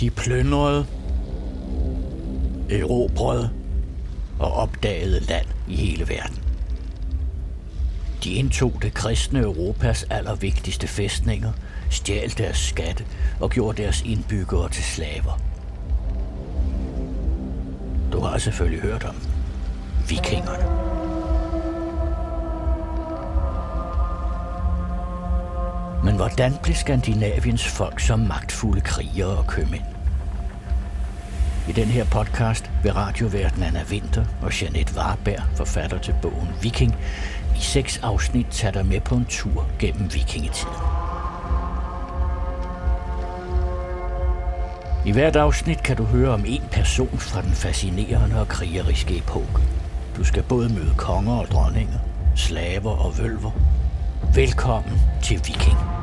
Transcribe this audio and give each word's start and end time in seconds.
De 0.00 0.10
plyndrede, 0.10 0.86
erobrede 2.70 3.50
og 4.38 4.52
opdagede 4.52 5.20
land 5.20 5.46
i 5.68 5.76
hele 5.76 6.08
verden. 6.08 6.38
De 8.24 8.32
indtog 8.32 8.72
det 8.82 8.94
kristne 8.94 9.40
Europas 9.40 10.02
allervigtigste 10.10 10.86
fæstninger, 10.86 11.52
stjal 11.90 12.38
deres 12.38 12.58
skatte 12.58 13.04
og 13.40 13.50
gjorde 13.50 13.82
deres 13.82 14.02
indbyggere 14.02 14.68
til 14.68 14.84
slaver. 14.84 15.40
Du 18.12 18.20
har 18.20 18.38
selvfølgelig 18.38 18.80
hørt 18.80 19.04
om 19.04 19.16
vikingerne. 20.08 20.93
Men 26.14 26.18
hvordan 26.18 26.54
blev 26.62 26.74
Skandinaviens 26.74 27.68
folk 27.68 28.00
som 28.00 28.20
magtfulde 28.20 28.80
krigere 28.80 29.36
og 29.36 29.46
købmænd? 29.46 29.82
I 31.68 31.72
den 31.72 31.84
her 31.84 32.04
podcast 32.04 32.70
vil 32.82 32.92
radioverden 32.92 33.62
Anna 33.62 33.82
Winter 33.90 34.24
og 34.42 34.62
Jeanette 34.62 34.94
Warberg, 34.96 35.42
forfatter 35.56 35.98
til 35.98 36.14
bogen 36.22 36.48
Viking, 36.62 36.96
i 37.56 37.60
seks 37.60 37.98
afsnit 38.02 38.46
tage 38.50 38.72
dig 38.72 38.86
med 38.86 39.00
på 39.00 39.14
en 39.14 39.24
tur 39.24 39.66
gennem 39.78 40.14
vikingetiden. 40.14 40.74
I 45.06 45.12
hvert 45.12 45.36
afsnit 45.36 45.82
kan 45.82 45.96
du 45.96 46.04
høre 46.04 46.34
om 46.34 46.44
en 46.46 46.62
person 46.72 47.18
fra 47.18 47.42
den 47.42 47.52
fascinerende 47.52 48.40
og 48.40 48.48
krigeriske 48.48 49.18
epoke. 49.18 49.62
Du 50.16 50.24
skal 50.24 50.42
både 50.42 50.68
møde 50.68 50.94
konger 50.96 51.34
og 51.34 51.46
dronninger, 51.46 51.98
slaver 52.36 53.06
og 53.06 53.18
vølver. 53.18 53.50
Velkommen 54.34 55.00
til 55.22 55.36
Viking. 55.36 55.93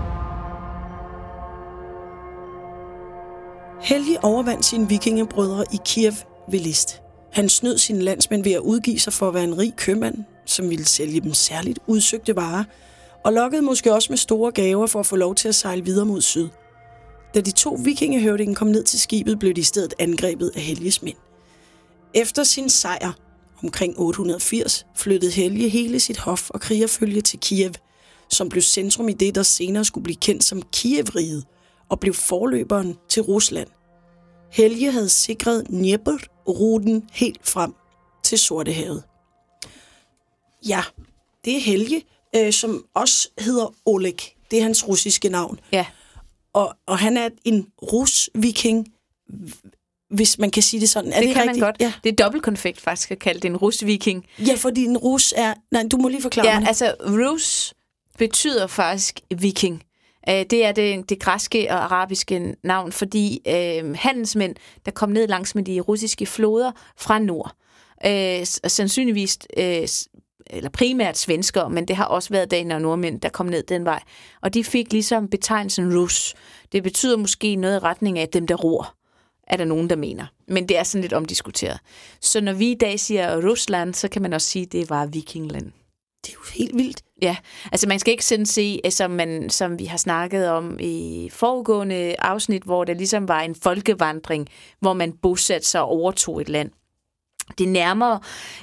Helge 3.91 4.23
overvandt 4.23 4.65
sine 4.65 4.89
vikingebrødre 4.89 5.65
i 5.73 5.77
Kiev 5.85 6.13
ved 6.51 6.59
list. 6.59 7.01
Han 7.31 7.49
snød 7.49 7.77
sine 7.77 8.01
landsmænd 8.01 8.43
ved 8.43 8.51
at 8.51 8.59
udgive 8.59 8.99
sig 8.99 9.13
for 9.13 9.27
at 9.27 9.33
være 9.33 9.43
en 9.43 9.57
rig 9.57 9.73
købmand, 9.75 10.15
som 10.45 10.69
ville 10.69 10.85
sælge 10.85 11.21
dem 11.21 11.33
særligt 11.33 11.79
udsøgte 11.87 12.35
varer, 12.35 12.63
og 13.23 13.33
lokkede 13.33 13.61
måske 13.61 13.93
også 13.93 14.07
med 14.11 14.17
store 14.17 14.51
gaver 14.51 14.87
for 14.87 14.99
at 14.99 15.05
få 15.05 15.15
lov 15.15 15.35
til 15.35 15.47
at 15.47 15.55
sejle 15.55 15.85
videre 15.85 16.05
mod 16.05 16.21
syd. 16.21 16.49
Da 17.33 17.41
de 17.41 17.51
to 17.51 17.79
vikingehøvdingen 17.83 18.55
kom 18.55 18.67
ned 18.67 18.83
til 18.83 18.99
skibet, 18.99 19.39
blev 19.39 19.53
de 19.53 19.61
i 19.61 19.63
stedet 19.63 19.93
angrebet 19.99 20.51
af 20.55 20.61
Helges 20.61 21.01
mænd. 21.01 21.17
Efter 22.13 22.43
sin 22.43 22.69
sejr 22.69 23.11
omkring 23.63 23.93
880 23.97 24.85
flyttede 24.95 25.31
Helge 25.31 25.69
hele 25.69 25.99
sit 25.99 26.17
hof 26.17 26.49
og 26.49 26.61
krigerfølge 26.61 27.21
til 27.21 27.39
Kiev, 27.39 27.71
som 28.29 28.49
blev 28.49 28.61
centrum 28.61 29.09
i 29.09 29.13
det, 29.13 29.35
der 29.35 29.43
senere 29.43 29.85
skulle 29.85 30.03
blive 30.03 30.17
kendt 30.21 30.43
som 30.43 30.61
Kievriget 30.61 31.45
og 31.89 31.99
blev 31.99 32.13
forløberen 32.13 32.97
til 33.09 33.21
Rusland. 33.21 33.67
Helge 34.51 34.91
havde 34.91 35.09
sikret 35.09 35.67
Dnieper-ruten 35.67 37.09
helt 37.11 37.47
frem 37.49 37.73
til 38.23 38.37
Sortehavet. 38.39 39.03
Ja, 40.67 40.81
det 41.45 41.55
er 41.55 41.59
Helge, 41.59 42.03
øh, 42.35 42.53
som 42.53 42.85
også 42.93 43.29
hedder 43.39 43.73
Oleg. 43.85 44.17
Det 44.51 44.59
er 44.59 44.63
hans 44.63 44.87
russiske 44.87 45.29
navn. 45.29 45.59
Ja. 45.71 45.85
Og, 46.53 46.75
og 46.87 46.97
han 46.99 47.17
er 47.17 47.29
en 47.43 47.67
rus-viking, 47.83 48.85
hvis 50.15 50.37
man 50.39 50.51
kan 50.51 50.63
sige 50.63 50.81
det 50.81 50.89
sådan. 50.89 51.11
Er 51.11 51.19
det, 51.19 51.27
det 51.27 51.35
kan 51.35 51.41
rigtigt? 51.43 51.59
man 51.61 51.67
godt. 51.67 51.75
Ja. 51.79 51.93
Det 52.03 52.11
er 52.11 52.23
dobbeltkonfekt 52.23 52.81
faktisk 52.81 53.11
at 53.11 53.19
kalde 53.19 53.39
det 53.39 53.47
en 53.47 53.57
rus-viking. 53.57 54.25
ja, 54.47 54.55
fordi 54.55 54.83
en 54.83 54.97
rus 54.97 55.33
er... 55.37 55.53
Nej, 55.71 55.83
du 55.91 55.97
må 55.97 56.07
lige 56.07 56.21
forklare 56.21 56.47
Ja, 56.47 56.59
mig 56.59 56.67
altså 56.67 56.95
rus 57.01 57.73
betyder 58.17 58.67
faktisk 58.67 59.19
viking. 59.35 59.83
Øh, 60.29 60.45
Det 60.49 60.65
er 60.65 60.71
det, 60.71 61.09
det 61.09 61.19
græske 61.19 61.67
og 61.69 61.83
arabiske 61.83 62.55
navn, 62.63 62.91
fordi 62.91 63.41
øh, 63.47 63.95
handelsmænd, 63.95 64.55
der 64.85 64.91
kom 64.91 65.09
ned 65.09 65.27
langs 65.27 65.55
med 65.55 65.63
de 65.63 65.79
russiske 65.79 66.25
floder 66.25 66.71
fra 66.97 67.19
nord, 67.19 67.55
øh, 68.05 68.45
sandsynligvis, 68.45 69.37
øh, 69.57 69.87
eller 70.49 70.69
primært 70.69 71.17
svensker, 71.17 71.67
men 71.67 71.87
det 71.87 71.95
har 71.95 72.05
også 72.05 72.29
været 72.29 72.51
daner 72.51 72.75
og 72.75 72.81
nordmænd, 72.81 73.21
der 73.21 73.29
kom 73.29 73.45
ned 73.45 73.63
den 73.63 73.85
vej. 73.85 73.99
Og 74.41 74.53
de 74.53 74.63
fik 74.63 74.91
ligesom 74.91 75.27
betegnelsen 75.27 75.97
rus. 75.97 76.33
Det 76.71 76.83
betyder 76.83 77.17
måske 77.17 77.55
noget 77.55 77.75
i 77.75 77.79
retning 77.79 78.19
af 78.19 78.29
dem, 78.29 78.47
der 78.47 78.55
ror 78.55 78.95
er 79.51 79.57
der 79.57 79.65
nogen, 79.65 79.89
der 79.89 79.95
mener. 79.95 80.25
Men 80.47 80.69
det 80.69 80.77
er 80.77 80.83
sådan 80.83 81.01
lidt 81.01 81.13
omdiskuteret. 81.13 81.79
Så 82.21 82.41
når 82.41 82.53
vi 82.53 82.71
i 82.71 82.75
dag 82.75 82.99
siger 82.99 83.49
Rusland, 83.49 83.93
så 83.93 84.07
kan 84.07 84.21
man 84.21 84.33
også 84.33 84.47
sige, 84.47 84.65
at 84.65 84.71
det 84.71 84.89
var 84.89 85.05
vikingland. 85.05 85.71
Det 86.25 86.29
er 86.29 86.33
jo 86.33 86.63
helt 86.63 86.77
vildt. 86.77 87.01
Ja, 87.21 87.37
altså 87.71 87.87
man 87.87 87.99
skal 87.99 88.11
ikke 88.11 88.25
sådan 88.25 88.45
se, 88.45 88.79
øh, 88.85 88.91
som, 88.91 89.11
man, 89.11 89.49
som 89.49 89.79
vi 89.79 89.85
har 89.85 89.97
snakket 89.97 90.49
om 90.49 90.77
i 90.79 91.29
foregående 91.33 92.15
afsnit, 92.19 92.63
hvor 92.63 92.83
der 92.83 92.93
ligesom 92.93 93.27
var 93.27 93.41
en 93.41 93.55
folkevandring, 93.55 94.47
hvor 94.79 94.93
man 94.93 95.13
bosatte 95.13 95.67
sig 95.67 95.81
og 95.81 95.87
overtog 95.87 96.41
et 96.41 96.49
land. 96.49 96.71
Det 97.57 97.67
er 97.67 97.71
nærmere 97.71 98.19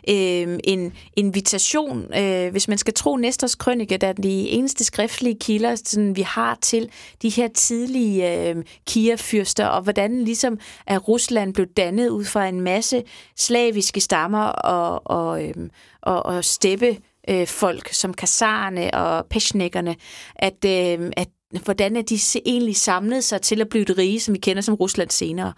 øh, 0.08 0.58
en 0.64 0.92
invitation, 1.16 2.14
øh, 2.18 2.50
hvis 2.50 2.68
man 2.68 2.78
skal 2.78 2.94
tro 2.94 3.16
Næsters 3.16 3.54
krønike, 3.54 3.96
der 3.96 4.06
er 4.08 4.12
de 4.12 4.48
eneste 4.48 4.84
skriftlige 4.84 5.38
kilder, 5.40 5.74
sådan, 5.74 6.16
vi 6.16 6.22
har 6.22 6.58
til 6.62 6.90
de 7.22 7.28
her 7.28 7.48
tidlige 7.48 8.48
øh, 8.48 8.64
Kiev-fyrster, 8.86 9.66
og 9.66 9.82
hvordan 9.82 10.24
ligesom 10.24 10.58
at 10.86 11.08
Rusland 11.08 11.54
blev 11.54 11.66
dannet 11.66 12.08
ud 12.08 12.24
fra 12.24 12.46
en 12.46 12.60
masse 12.60 13.02
slaviske 13.36 14.00
stammer 14.00 14.44
og, 14.44 15.02
og, 15.04 15.44
øh, 15.44 15.54
og, 16.02 16.26
og 16.26 16.44
steppe 16.44 16.96
øh, 17.28 17.46
folk, 17.46 17.92
som 17.92 18.14
kasarerne 18.14 18.94
og 18.94 19.26
peshnikkerne, 19.26 19.96
at, 20.36 20.64
øh, 20.64 21.12
at 21.16 21.28
hvordan 21.64 21.96
er 21.96 22.02
de 22.02 22.18
egentlig 22.46 22.76
samlet 22.76 23.24
sig 23.24 23.42
til 23.42 23.60
at 23.60 23.68
blive 23.68 23.82
et 23.82 23.98
rige, 23.98 24.20
som 24.20 24.34
vi 24.34 24.38
kender 24.38 24.62
som 24.62 24.74
Rusland 24.74 25.10
senere. 25.10 25.52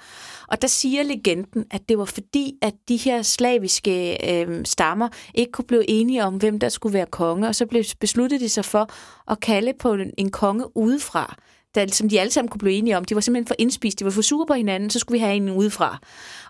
Og 0.49 0.63
der 0.63 0.69
siger 0.69 1.03
legenden, 1.03 1.65
at 1.71 1.89
det 1.89 1.99
var 1.99 2.05
fordi, 2.05 2.55
at 2.63 2.75
de 2.89 2.97
her 2.97 3.23
slaviske 3.23 4.19
øh, 4.33 4.65
stammer 4.65 5.09
ikke 5.35 5.53
kunne 5.53 5.65
blive 5.65 5.91
enige 5.91 6.25
om, 6.25 6.37
hvem 6.37 6.59
der 6.59 6.69
skulle 6.69 6.95
være 6.95 7.07
konge, 7.07 7.49
og 7.49 7.55
så 7.55 7.67
blev 7.67 7.85
besluttede 8.01 8.41
de 8.41 8.49
sig 8.49 8.65
for 8.65 8.91
at 9.31 9.41
kalde 9.41 9.73
på 9.79 9.93
en, 9.93 10.11
en 10.19 10.31
konge 10.31 10.77
udefra, 10.77 11.37
der, 11.75 11.87
som 11.87 12.09
de 12.09 12.21
alle 12.21 12.31
sammen 12.31 12.49
kunne 12.49 12.59
blive 12.59 12.75
enige 12.75 12.97
om. 12.97 13.05
De 13.05 13.15
var 13.15 13.21
simpelthen 13.21 13.47
for 13.47 13.55
indspist, 13.59 13.99
de 13.99 14.05
var 14.05 14.11
for 14.11 14.23
sure 14.23 14.47
på 14.47 14.55
hinanden, 14.55 14.91
så 14.91 14.99
skulle 14.99 15.19
vi 15.19 15.25
have 15.25 15.37
en 15.37 15.51
udefra. 15.51 15.99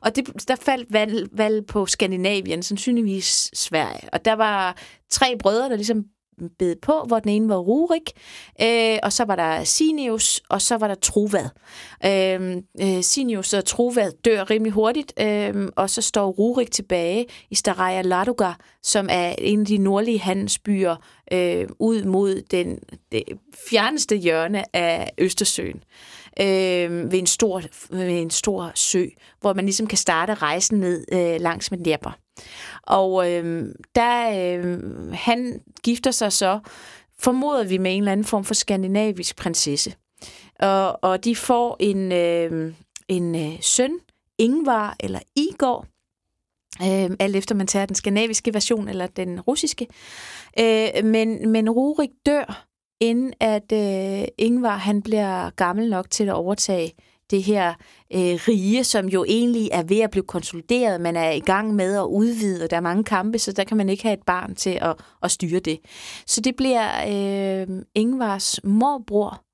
Og 0.00 0.16
det, 0.16 0.48
der 0.48 0.56
faldt 0.56 0.92
valg, 0.92 1.28
valg 1.32 1.66
på 1.66 1.86
Skandinavien, 1.86 2.62
sandsynligvis 2.62 3.50
Sverige. 3.54 4.08
Og 4.12 4.24
der 4.24 4.32
var 4.32 4.76
tre 5.10 5.36
brødre, 5.38 5.68
der 5.68 5.76
ligesom 5.76 6.04
bed 6.58 6.76
på, 6.82 7.04
hvor 7.06 7.18
den 7.18 7.30
ene 7.30 7.48
var 7.48 7.56
Rurik, 7.56 8.10
øh, 8.62 8.98
og 9.02 9.12
så 9.12 9.24
var 9.24 9.36
der 9.36 9.64
Sinius, 9.64 10.42
og 10.48 10.62
så 10.62 10.76
var 10.76 10.88
der 10.88 10.94
Trovad. 10.94 11.48
Øh, 12.04 12.56
øh, 12.82 13.02
Sinius 13.02 13.54
og 13.54 13.64
Trovad 13.64 14.12
dør 14.24 14.50
rimelig 14.50 14.72
hurtigt, 14.72 15.12
øh, 15.20 15.68
og 15.76 15.90
så 15.90 16.02
står 16.02 16.30
Rurik 16.30 16.70
tilbage 16.70 17.26
i 17.50 17.54
Staraja 17.54 18.02
Ladoga, 18.02 18.52
som 18.82 19.08
er 19.10 19.34
en 19.38 19.60
af 19.60 19.66
de 19.66 19.78
nordlige 19.78 20.20
handelsbyer 20.20 20.96
øh, 21.32 21.68
ud 21.78 22.04
mod 22.04 22.42
den 22.50 22.78
det 23.12 23.24
fjerneste 23.70 24.16
hjørne 24.16 24.76
af 24.76 25.10
Østersøen 25.18 25.82
øh, 26.40 27.12
ved, 27.12 27.18
en 27.18 27.26
stor, 27.26 27.62
ved 27.90 28.22
en 28.22 28.30
stor 28.30 28.72
sø, 28.74 29.04
hvor 29.40 29.52
man 29.52 29.64
ligesom 29.64 29.86
kan 29.86 29.98
starte 29.98 30.34
rejsen 30.34 30.80
ned 30.80 31.04
øh, 31.12 31.40
langs 31.40 31.70
med 31.70 31.78
Dnepr. 31.78 32.10
Og 32.82 33.30
øh, 33.32 33.74
der 33.94 34.30
øh, 34.56 34.78
han 35.12 35.60
gifter 35.82 36.10
sig 36.10 36.32
så, 36.32 36.60
formoder 37.18 37.64
vi 37.64 37.78
med 37.78 37.92
en 37.92 38.02
eller 38.02 38.12
anden 38.12 38.26
form 38.26 38.44
for 38.44 38.54
skandinavisk 38.54 39.36
prinsesse. 39.36 39.94
Og, 40.60 41.04
og 41.04 41.24
de 41.24 41.36
får 41.36 41.76
en, 41.80 42.12
øh, 42.12 42.74
en 43.08 43.34
øh, 43.34 43.58
søn, 43.60 43.98
Ingvar 44.38 44.96
eller 45.00 45.20
Igor, 45.36 45.86
øh, 46.82 47.16
alt 47.18 47.36
efter 47.36 47.54
man 47.54 47.66
tager 47.66 47.86
den 47.86 47.94
skandinaviske 47.94 48.54
version 48.54 48.88
eller 48.88 49.06
den 49.06 49.40
russiske. 49.40 49.86
Øh, 50.58 51.04
men, 51.04 51.48
men 51.48 51.70
Rurik 51.70 52.10
dør, 52.26 52.66
inden 53.00 53.32
at 53.40 53.72
øh, 53.72 54.28
Ingvar 54.38 54.76
han 54.76 55.02
bliver 55.02 55.50
gammel 55.50 55.90
nok 55.90 56.10
til 56.10 56.28
at 56.28 56.34
overtage 56.34 56.92
det 57.30 57.42
her 57.42 57.74
øh, 58.14 58.38
rige, 58.48 58.84
som 58.84 59.08
jo 59.08 59.24
egentlig 59.28 59.68
er 59.72 59.82
ved 59.82 60.00
at 60.00 60.10
blive 60.10 60.24
konsolideret. 60.24 61.00
Man 61.00 61.16
er 61.16 61.30
i 61.30 61.40
gang 61.40 61.74
med 61.74 61.96
at 61.96 62.04
udvide, 62.04 62.64
og 62.64 62.70
der 62.70 62.76
er 62.76 62.80
mange 62.80 63.04
kampe, 63.04 63.38
så 63.38 63.52
der 63.52 63.64
kan 63.64 63.76
man 63.76 63.88
ikke 63.88 64.02
have 64.02 64.14
et 64.14 64.22
barn 64.26 64.54
til 64.54 64.78
at, 64.82 64.96
at 65.22 65.30
styre 65.30 65.60
det. 65.60 65.78
Så 66.26 66.40
det 66.40 66.56
bliver 66.56 66.88
øh, 67.08 67.82
Ingvars 67.94 68.64
morbror, 68.64 69.44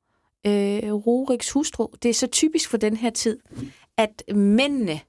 øh, 0.46 0.92
Ruriks 0.92 1.50
hustru. 1.50 1.86
Det 2.02 2.08
er 2.08 2.14
så 2.14 2.26
typisk 2.26 2.70
for 2.70 2.76
den 2.76 2.96
her 2.96 3.10
tid, 3.10 3.38
at 3.96 4.22
mændene 4.34 5.00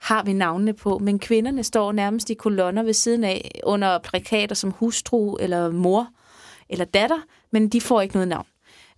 har 0.00 0.22
vi 0.22 0.32
navnene 0.32 0.74
på, 0.74 0.98
men 0.98 1.18
kvinderne 1.18 1.64
står 1.64 1.92
nærmest 1.92 2.30
i 2.30 2.34
kolonner 2.34 2.82
ved 2.82 2.92
siden 2.92 3.24
af 3.24 3.50
under 3.64 3.98
plakater 3.98 4.54
som 4.54 4.70
hustru 4.70 5.36
eller 5.36 5.70
mor 5.70 6.08
eller 6.68 6.84
datter, 6.84 7.18
men 7.52 7.68
de 7.68 7.80
får 7.80 8.00
ikke 8.00 8.14
noget 8.14 8.28
navn. 8.28 8.46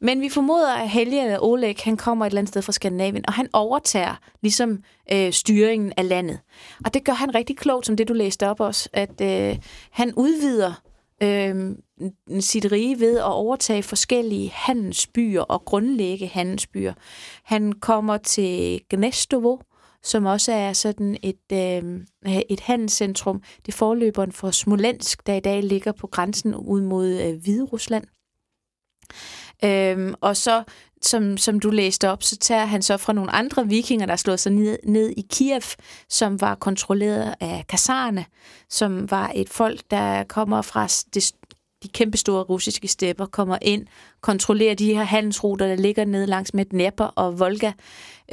Men 0.00 0.20
vi 0.20 0.28
formoder, 0.28 0.74
at 0.74 0.88
Helge 0.88 1.22
eller 1.22 1.38
Oleg, 1.42 1.76
han 1.84 1.96
kommer 1.96 2.26
et 2.26 2.30
eller 2.30 2.40
andet 2.40 2.48
sted 2.48 2.62
fra 2.62 2.72
Skandinavien, 2.72 3.26
og 3.26 3.32
han 3.32 3.48
overtager 3.52 4.14
ligesom 4.42 4.82
øh, 5.12 5.32
styringen 5.32 5.92
af 5.96 6.08
landet. 6.08 6.40
Og 6.84 6.94
det 6.94 7.04
gør 7.04 7.12
han 7.12 7.34
rigtig 7.34 7.56
klogt, 7.56 7.86
som 7.86 7.96
det 7.96 8.08
du 8.08 8.12
læste 8.12 8.48
op 8.48 8.60
også, 8.60 8.88
at 8.92 9.20
øh, 9.20 9.58
han 9.90 10.14
udvider 10.14 10.82
øh, 11.22 11.76
sit 12.40 12.72
rige 12.72 13.00
ved 13.00 13.18
at 13.18 13.32
overtage 13.32 13.82
forskellige 13.82 14.50
handelsbyer 14.54 15.42
og 15.42 15.64
grundlægge 15.64 16.26
handelsbyer. 16.26 16.92
Han 17.44 17.72
kommer 17.72 18.16
til 18.16 18.80
Gnestovo, 18.90 19.56
som 20.02 20.26
også 20.26 20.52
er 20.52 20.72
sådan 20.72 21.16
et, 21.22 21.52
øh, 21.52 22.00
et 22.48 22.60
handelscentrum. 22.60 23.42
Det 23.66 23.74
forløberen 23.74 24.32
for 24.32 24.50
Smolensk, 24.50 25.26
der 25.26 25.34
i 25.34 25.40
dag 25.40 25.62
ligger 25.62 25.92
på 25.92 26.06
grænsen 26.06 26.54
ud 26.54 26.80
mod 26.80 27.08
øh, 27.08 27.42
Hvide 27.42 27.64
Rusland. 27.64 28.04
Øhm, 29.64 30.14
og 30.20 30.37
så, 30.37 30.62
som, 31.02 31.37
som 31.37 31.60
du 31.60 31.70
læste 31.70 32.10
op, 32.10 32.22
så 32.22 32.37
tager 32.37 32.64
han 32.64 32.82
så 32.82 32.96
fra 32.96 33.12
nogle 33.12 33.31
andre 33.31 33.69
vikinger, 33.69 34.06
der 34.06 34.16
slog 34.16 34.38
sig 34.38 34.52
ned, 34.52 34.78
ned 34.84 35.10
i 35.16 35.26
Kiev, 35.31 35.62
som 36.08 36.40
var 36.40 36.55
kontrolleret 36.55 37.34
af 37.40 37.64
kasarerne, 37.69 38.25
som 38.69 39.10
var 39.10 39.32
et 39.34 39.49
folk, 39.49 39.81
der 39.90 40.25
kommer 40.25 40.62
fra 40.62 40.87
det, 41.14 41.32
de 41.82 41.88
kæmpestore 41.88 42.43
russiske 42.43 42.88
stepper, 42.88 43.26
kommer 43.26 43.58
ind, 43.62 43.87
kontrollerer 44.20 44.75
de 44.75 44.94
her 44.94 45.02
handelsruter, 45.02 45.66
der 45.66 45.76
ligger 45.76 46.05
ned 46.05 46.26
langs 46.26 46.55
med 46.55 46.64
Dnepr 46.64 47.02
og 47.02 47.38
Volga. 47.38 47.72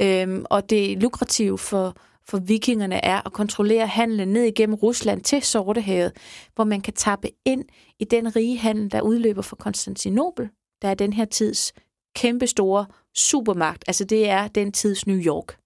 Øhm, 0.00 0.44
og 0.50 0.70
det 0.70 1.02
lukrative 1.02 1.58
for, 1.58 1.96
for 2.28 2.38
vikingerne 2.38 3.04
er 3.04 3.26
at 3.26 3.32
kontrollere 3.32 3.86
handlen 3.86 4.28
ned 4.28 4.42
igennem 4.42 4.74
Rusland 4.74 5.22
til 5.22 5.42
Sortehavet, 5.42 6.12
hvor 6.54 6.64
man 6.64 6.80
kan 6.80 6.94
tappe 6.94 7.28
ind 7.44 7.64
i 7.98 8.04
den 8.04 8.36
rige 8.36 8.58
handel, 8.58 8.92
der 8.92 9.00
udløber 9.00 9.42
fra 9.42 9.56
Konstantinopel, 9.56 10.48
der 10.82 10.88
er 10.88 10.94
den 10.94 11.12
her 11.12 11.24
tids 11.24 11.72
kæmpestore 12.16 12.86
supermagt. 13.14 13.84
Altså 13.86 14.04
det 14.04 14.28
er 14.28 14.48
den 14.48 14.72
tids 14.72 15.06
New 15.06 15.18
York. 15.18 15.56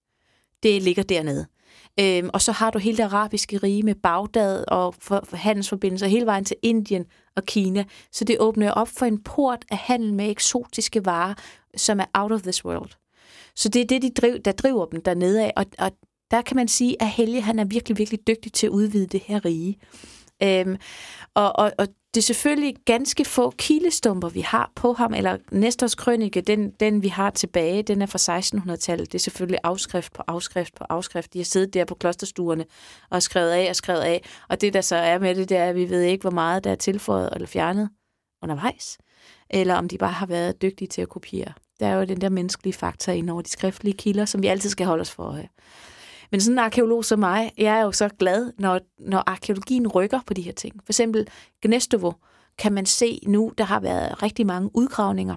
Det 0.63 0.83
ligger 0.83 1.03
dernede. 1.03 1.47
Øhm, 2.01 2.31
og 2.33 2.43
så 2.43 2.53
har 2.53 2.71
du 2.71 2.79
hele 2.79 2.97
det 2.97 3.03
arabiske 3.03 3.59
rige 3.59 3.83
med 3.83 3.95
Bagdad 3.95 4.65
og 4.69 4.95
for, 4.95 5.25
for 5.25 5.37
handelsforbindelser 5.37 6.07
hele 6.07 6.27
vejen 6.27 6.45
til 6.45 6.57
Indien 6.63 7.05
og 7.37 7.45
Kina. 7.45 7.85
Så 8.13 8.25
det 8.25 8.37
åbner 8.41 8.73
op 8.73 8.89
for 8.89 9.07
en 9.07 9.23
port 9.23 9.65
af 9.71 9.77
handel 9.79 10.15
med 10.15 10.31
eksotiske 10.31 11.05
varer, 11.05 11.35
som 11.77 12.01
er 12.01 12.05
out 12.15 12.33
of 12.33 12.43
this 12.43 12.65
world. 12.65 12.91
Så 13.57 13.69
det 13.69 13.83
er 13.83 13.87
det, 13.87 14.03
de 14.03 14.11
driv, 14.11 14.39
der 14.39 14.53
driver 14.53 14.87
dem 14.87 15.03
dernede 15.03 15.45
af. 15.45 15.53
Og, 15.57 15.67
og 15.79 15.93
der 16.31 16.43
kan 16.43 16.57
man 16.57 16.69
sige, 16.69 17.03
at 17.03 17.09
Helge 17.09 17.41
han 17.41 17.59
er 17.59 17.65
virkelig, 17.65 17.99
virkelig 17.99 18.27
dygtig 18.27 18.53
til 18.53 18.67
at 18.67 18.71
udvide 18.71 19.07
det 19.07 19.21
her 19.21 19.45
rige. 19.45 19.79
Øhm, 20.43 20.77
og, 21.35 21.59
og, 21.59 21.73
og 21.79 21.89
det 22.15 22.21
er 22.21 22.23
selvfølgelig 22.23 22.77
ganske 22.85 23.25
få 23.25 23.51
kilestumper, 23.51 24.29
vi 24.29 24.41
har 24.41 24.73
på 24.75 24.93
ham, 24.93 25.15
eller 25.15 25.37
Nestors 25.53 25.95
krønike, 25.95 26.41
den, 26.41 26.71
den 26.71 27.03
vi 27.03 27.09
har 27.09 27.31
tilbage, 27.31 27.83
den 27.83 28.03
er 28.03 28.07
fra 28.07 28.39
1600-tallet. 28.39 29.13
Det 29.13 29.19
er 29.19 29.23
selvfølgelig 29.23 29.59
afskrift 29.63 30.13
på 30.13 30.23
afskrift 30.27 30.75
på 30.75 30.85
afskrift. 30.89 31.33
De 31.33 31.39
har 31.39 31.45
siddet 31.45 31.75
der 31.75 31.85
på 31.85 31.95
klosterstuerne 31.95 32.65
og 33.11 33.23
skrevet 33.23 33.51
af 33.51 33.67
og 33.69 33.77
skrevet 33.77 34.01
af. 34.01 34.25
Og 34.49 34.61
det, 34.61 34.73
der 34.73 34.81
så 34.81 34.97
er 34.97 35.19
med 35.19 35.35
det, 35.35 35.49
det 35.49 35.57
er, 35.57 35.65
at 35.65 35.75
vi 35.75 35.91
ved 35.91 36.03
ikke, 36.03 36.23
hvor 36.23 36.31
meget 36.31 36.65
der 36.65 36.71
er 36.71 36.75
tilføjet 36.75 37.31
eller 37.35 37.47
fjernet 37.47 37.89
undervejs. 38.43 38.99
Eller 39.51 39.75
om 39.75 39.89
de 39.89 39.99
bare 39.99 40.13
har 40.13 40.27
været 40.27 40.63
dygtige 40.63 40.89
til 40.89 41.03
at 41.03 41.09
kopiere. 41.09 41.53
Der 41.81 41.87
er 41.87 41.95
jo 41.95 42.05
den 42.05 42.21
der 42.21 42.29
menneskelige 42.29 42.73
faktor 42.73 43.13
ind 43.13 43.31
over 43.31 43.43
de 43.43 43.51
skriftlige 43.51 43.97
kilder, 43.97 44.25
som 44.25 44.43
vi 44.43 44.47
altid 44.47 44.71
skal 44.71 44.87
holde 44.87 45.01
os 45.01 45.11
for. 45.11 45.33
Her. 45.33 45.47
Men 46.31 46.41
sådan 46.41 46.55
en 46.55 46.59
arkeolog 46.59 47.05
som 47.05 47.19
mig, 47.19 47.53
jeg 47.59 47.79
er 47.79 47.83
jo 47.83 47.93
så 47.93 48.09
glad, 48.09 48.53
når, 48.59 48.81
når 48.99 49.23
arkeologien 49.27 49.89
rykker 49.89 50.21
på 50.27 50.35
de 50.35 50.43
her 50.43 50.53
ting. 50.53 50.75
For 50.85 50.93
eksempel 50.93 51.29
Gnestovo 51.63 52.13
kan 52.59 52.73
man 52.73 52.87
se 52.87 53.21
nu, 53.27 53.53
der 53.59 53.65
har 53.65 53.81
været 53.81 54.23
rigtig 54.23 54.47
mange 54.47 54.71
udgravninger 54.75 55.37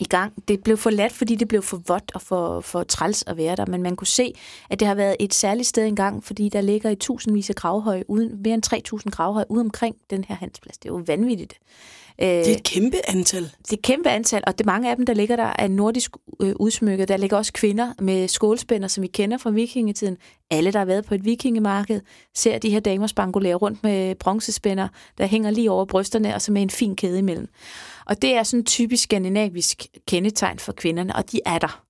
i 0.00 0.04
gang. 0.04 0.48
Det 0.48 0.62
blev 0.62 0.76
forladt, 0.76 1.12
fordi 1.12 1.34
det 1.34 1.48
blev 1.48 1.62
for 1.62 1.76
vådt 1.86 2.12
og 2.14 2.22
for, 2.22 2.60
for 2.60 2.82
træls 2.82 3.24
at 3.26 3.36
være 3.36 3.56
der, 3.56 3.66
men 3.66 3.82
man 3.82 3.96
kunne 3.96 4.06
se, 4.06 4.34
at 4.70 4.80
det 4.80 4.88
har 4.88 4.94
været 4.94 5.16
et 5.20 5.34
særligt 5.34 5.68
sted 5.68 5.86
engang, 5.86 6.24
fordi 6.24 6.48
der 6.48 6.60
ligger 6.60 6.90
i 6.90 6.94
tusindvis 6.94 7.50
af 7.50 7.56
gravhøje, 7.56 8.10
uden, 8.10 8.42
mere 8.42 8.54
end 8.54 8.96
3.000 9.06 9.10
gravhøje 9.10 9.46
ude 9.48 9.60
omkring 9.60 9.96
den 10.10 10.24
her 10.24 10.34
handelsplads. 10.34 10.78
Det 10.78 10.88
er 10.88 10.92
jo 10.92 11.02
vanvittigt. 11.06 11.58
Det 12.18 12.50
er 12.50 12.56
et 12.56 12.62
kæmpe 12.62 12.96
antal. 13.08 13.42
Det 13.42 13.72
er 13.72 13.76
et 13.76 13.82
kæmpe 13.82 14.10
antal, 14.10 14.42
og 14.46 14.58
det 14.58 14.66
mange 14.66 14.90
af 14.90 14.96
dem, 14.96 15.06
der 15.06 15.14
ligger 15.14 15.36
der, 15.36 15.52
er 15.58 15.68
nordisk 15.68 16.16
øh, 16.40 16.54
udsmykket. 16.56 17.08
Der 17.08 17.16
ligger 17.16 17.36
også 17.36 17.52
kvinder 17.52 17.92
med 17.98 18.28
skålspænder, 18.28 18.88
som 18.88 19.02
vi 19.02 19.06
kender 19.06 19.38
fra 19.38 19.50
vikingetiden. 19.50 20.16
Alle, 20.50 20.72
der 20.72 20.78
har 20.78 20.86
været 20.86 21.04
på 21.04 21.14
et 21.14 21.24
vikingemarked, 21.24 22.00
ser 22.34 22.58
de 22.58 22.70
her 22.70 22.80
damer 22.80 23.06
spangulere 23.06 23.54
rundt 23.54 23.82
med 23.82 24.14
bronzespænder, 24.14 24.88
der 25.18 25.26
hænger 25.26 25.50
lige 25.50 25.70
over 25.70 25.84
brysterne, 25.84 26.34
og 26.34 26.42
så 26.42 26.52
med 26.52 26.62
en 26.62 26.70
fin 26.70 26.96
kæde 26.96 27.18
imellem. 27.18 27.48
Og 28.06 28.22
det 28.22 28.34
er 28.34 28.42
sådan 28.42 28.64
typisk 28.64 29.02
skandinavisk 29.02 29.86
kendetegn 30.08 30.58
for 30.58 30.72
kvinderne, 30.72 31.16
og 31.16 31.32
de 31.32 31.40
er 31.46 31.58
der. 31.58 31.82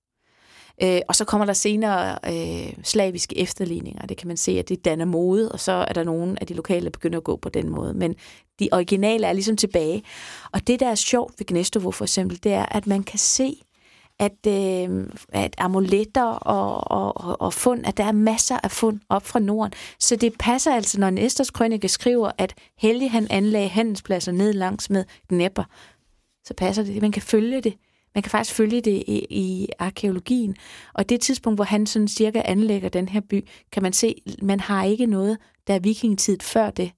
Øh, 0.83 1.01
og 1.07 1.15
så 1.15 1.25
kommer 1.25 1.45
der 1.45 1.53
senere 1.53 2.17
øh, 2.27 2.73
slaviske 2.83 3.37
efterligninger. 3.37 4.05
Det 4.05 4.17
kan 4.17 4.27
man 4.27 4.37
se, 4.37 4.51
at 4.59 4.69
det 4.69 4.85
danner 4.85 5.05
mode, 5.05 5.51
og 5.51 5.59
så 5.59 5.71
er 5.71 5.93
der 5.93 6.03
nogen 6.03 6.37
af 6.41 6.47
de 6.47 6.53
lokale, 6.53 6.83
der 6.83 6.89
begynder 6.89 7.17
at 7.17 7.23
gå 7.23 7.35
på 7.35 7.49
den 7.49 7.69
måde. 7.69 7.93
Men 7.93 8.15
de 8.59 8.69
originale 8.71 9.27
er 9.27 9.33
ligesom 9.33 9.57
tilbage. 9.57 10.03
Og 10.51 10.67
det, 10.67 10.79
der 10.79 10.87
er 10.87 10.95
sjovt 10.95 11.39
ved 11.39 11.45
Gnestovo 11.45 11.91
for 11.91 12.05
eksempel, 12.05 12.43
det 12.43 12.53
er, 12.53 12.65
at 12.65 12.87
man 12.87 13.03
kan 13.03 13.19
se, 13.19 13.55
at, 14.19 14.47
øh, 14.47 15.07
at 15.29 15.55
amuletter 15.57 16.23
og, 16.23 16.91
og, 16.91 17.41
og 17.41 17.53
fund, 17.53 17.85
at 17.85 17.97
der 17.97 18.03
er 18.03 18.11
masser 18.11 18.59
af 18.63 18.71
fund 18.71 18.99
op 19.09 19.25
fra 19.25 19.39
Norden. 19.39 19.73
Så 19.99 20.15
det 20.15 20.33
passer 20.39 20.73
altså, 20.75 20.99
når 20.99 21.09
Næsters 21.09 21.51
krønike 21.51 21.87
skriver, 21.87 22.31
at 22.37 22.53
Helge 22.77 23.09
han 23.09 23.27
anlagde 23.29 23.67
handelspladser 23.67 24.31
ned 24.31 24.53
langs 24.53 24.89
med 24.89 25.05
Dnepr, 25.29 25.61
så 26.45 26.53
passer 26.53 26.83
det. 26.83 27.01
Man 27.01 27.11
kan 27.11 27.21
følge 27.21 27.61
det. 27.61 27.73
Man 28.15 28.21
kan 28.21 28.29
faktisk 28.29 28.55
følge 28.55 28.81
det 28.81 29.03
i, 29.07 29.25
i 29.29 29.67
arkeologien. 29.79 30.55
Og 30.93 31.09
det 31.09 31.21
tidspunkt, 31.21 31.57
hvor 31.57 31.63
han 31.63 31.85
sådan 31.85 32.07
cirka 32.07 32.41
anlægger 32.45 32.89
den 32.89 33.09
her 33.09 33.21
by, 33.29 33.47
kan 33.71 33.83
man 33.83 33.93
se, 33.93 34.21
man 34.41 34.59
har 34.59 34.83
ikke 34.83 35.05
noget, 35.05 35.37
der 35.67 35.73
er 35.73 35.79
vikingetid 35.79 36.37
før 36.41 36.69
det. 36.69 36.91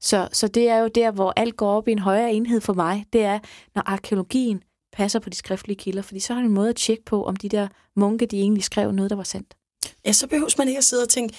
Så, 0.00 0.28
så 0.32 0.48
det 0.48 0.68
er 0.68 0.78
jo 0.78 0.88
der, 0.88 1.10
hvor 1.10 1.32
alt 1.36 1.56
går 1.56 1.70
op 1.70 1.88
i 1.88 1.92
en 1.92 1.98
højere 1.98 2.32
enhed 2.32 2.60
for 2.60 2.72
mig. 2.72 3.04
Det 3.12 3.22
er, 3.22 3.38
når 3.74 3.82
arkeologien 3.86 4.62
passer 4.92 5.18
på 5.18 5.30
de 5.30 5.36
skriftlige 5.36 5.76
kilder, 5.76 6.02
fordi 6.02 6.20
så 6.20 6.34
har 6.34 6.40
man 6.40 6.50
en 6.50 6.54
måde 6.54 6.68
at 6.68 6.76
tjekke 6.76 7.04
på, 7.04 7.24
om 7.24 7.36
de 7.36 7.48
der 7.48 7.68
munke, 7.96 8.26
de 8.26 8.40
egentlig 8.40 8.64
skrev 8.64 8.92
noget, 8.92 9.10
der 9.10 9.16
var 9.16 9.22
sandt. 9.22 9.54
Ja, 10.06 10.12
så 10.12 10.26
behøver 10.26 10.54
man 10.58 10.68
ikke 10.68 10.78
at 10.78 10.84
sidde 10.84 11.02
og 11.02 11.08
tænke, 11.08 11.34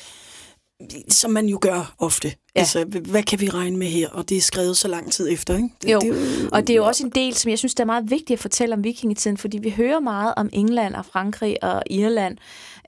som 1.10 1.32
man 1.32 1.46
jo 1.46 1.58
gør 1.62 1.96
ofte. 2.00 2.28
Ja. 2.28 2.60
Altså, 2.60 2.86
hvad 2.86 3.24
kan 3.24 3.40
vi 3.40 3.50
regne 3.50 3.78
med 3.78 3.88
her? 3.88 4.10
Og 4.10 4.30
det 4.30 4.38
er 4.38 4.42
skrevet 4.42 4.78
så 4.78 4.88
lang 4.88 5.12
tid 5.12 5.32
efter, 5.32 5.56
ikke? 5.56 5.70
Det, 5.82 5.92
jo, 5.92 6.00
det 6.00 6.10
er 6.10 6.42
jo, 6.44 6.50
og 6.52 6.62
det 6.62 6.70
er 6.70 6.76
jo 6.78 6.86
også 6.86 7.06
en 7.06 7.10
del, 7.10 7.34
som 7.34 7.50
jeg 7.50 7.60
synes, 7.60 7.76
der 7.76 7.84
er 7.84 7.86
meget 7.86 8.10
vigtigt 8.10 8.32
at 8.32 8.40
fortælle 8.40 8.76
om 8.76 8.84
vikingetiden, 8.84 9.38
fordi 9.38 9.58
vi 9.58 9.70
hører 9.70 10.00
meget 10.00 10.34
om 10.38 10.50
England 10.54 10.96
og 10.96 11.06
Frankrig 11.06 11.64
og 11.64 11.84
Irland, 11.90 12.38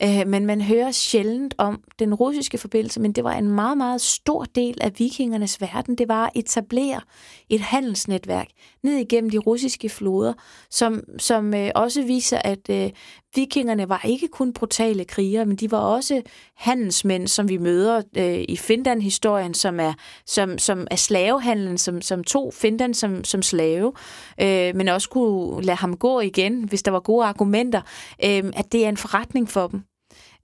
øh, 0.04 0.28
men 0.28 0.46
man 0.46 0.62
hører 0.62 0.92
sjældent 0.92 1.56
om 1.58 1.82
den 2.00 2.14
russiske 2.14 2.58
forbindelse, 2.58 3.00
men 3.00 3.12
det 3.12 3.24
var 3.24 3.34
en 3.34 3.48
meget, 3.48 3.78
meget 3.78 4.02
stor 4.02 4.44
del 4.44 4.78
af 4.82 4.92
vikingernes 4.98 5.62
verden. 5.62 5.96
Det 5.96 6.08
var 6.08 6.26
at 6.26 6.32
etablere 6.36 7.02
et 7.50 7.62
handelsnetværk 7.62 8.48
ned 8.84 8.96
igennem 8.96 9.30
de 9.30 9.38
russiske 9.38 9.90
floder, 9.90 10.34
som, 10.70 11.04
som 11.18 11.54
øh, 11.54 11.72
også 11.76 12.04
viser, 12.04 12.38
at 12.38 12.70
øh, 12.70 12.90
vikingerne 13.36 13.90
var 13.90 14.02
ikke 14.08 14.28
kun 14.28 14.54
brutale 14.54 15.06
krigere, 15.06 15.46
men 15.46 15.56
de 15.56 15.72
var 15.72 15.80
også 15.80 16.22
handelsmænd, 16.56 17.28
som 17.28 17.50
vi 17.50 17.58
møder 17.58 18.02
øh, 18.18 18.46
i 18.48 18.58
Finland-historien, 18.58 19.54
som 19.54 19.80
er, 19.80 19.94
som, 20.26 20.58
som 20.58 20.88
er 20.92 20.96
slavehandlen, 20.96 21.78
som, 21.78 22.02
som 22.02 22.24
tog 22.24 22.54
Finland 22.54 22.94
som, 22.94 23.24
som 23.24 23.42
slave, 23.42 23.94
øh, 24.42 24.76
men 24.76 24.88
også 24.88 25.10
kunne 25.10 25.62
lade 25.64 25.78
ham 25.78 25.98
gå 25.98 26.20
igen, 26.20 26.64
hvis 26.64 26.84
der 26.84 26.92
var 26.92 27.00
gode 27.00 27.26
argumenter, 27.26 27.82
øh, 28.26 28.44
at 28.54 28.72
det 28.72 28.86
er 28.86 28.90
en 28.90 28.98
forretning 28.98 29.50
for 29.50 29.68
dem. 29.68 29.89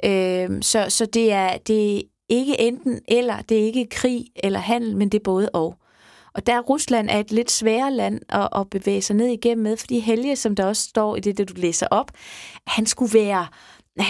Øh, 0.04 0.62
så 0.62 0.86
så 0.90 1.06
det, 1.06 1.32
er, 1.32 1.58
det 1.58 1.98
er 1.98 2.02
ikke 2.30 2.60
enten 2.60 3.02
eller, 3.08 3.42
det 3.42 3.60
er 3.60 3.64
ikke 3.64 3.88
krig 3.92 4.26
eller 4.36 4.60
handel, 4.60 4.98
men 4.98 5.10
det 5.10 5.20
er 5.20 5.24
både 5.24 5.50
og. 5.50 5.76
Og 6.34 6.48
der 6.48 6.60
Rusland 6.60 7.10
er 7.10 7.20
et 7.20 7.32
lidt 7.32 7.52
sværere 7.52 7.92
land 7.92 8.22
at, 8.30 8.50
at 8.56 8.70
bevæge 8.70 9.02
sig 9.02 9.16
ned 9.16 9.28
igennem 9.28 9.64
med, 9.64 9.78
fordi 9.78 10.00
Helge, 10.00 10.36
som 10.36 10.56
der 10.56 10.66
også 10.66 10.84
står 10.90 11.16
i 11.16 11.20
det, 11.20 11.38
det 11.38 11.50
du 11.50 11.54
læser 11.58 11.88
op, 11.92 12.12
han 12.68 12.86
skulle 12.86 13.14
være 13.14 13.48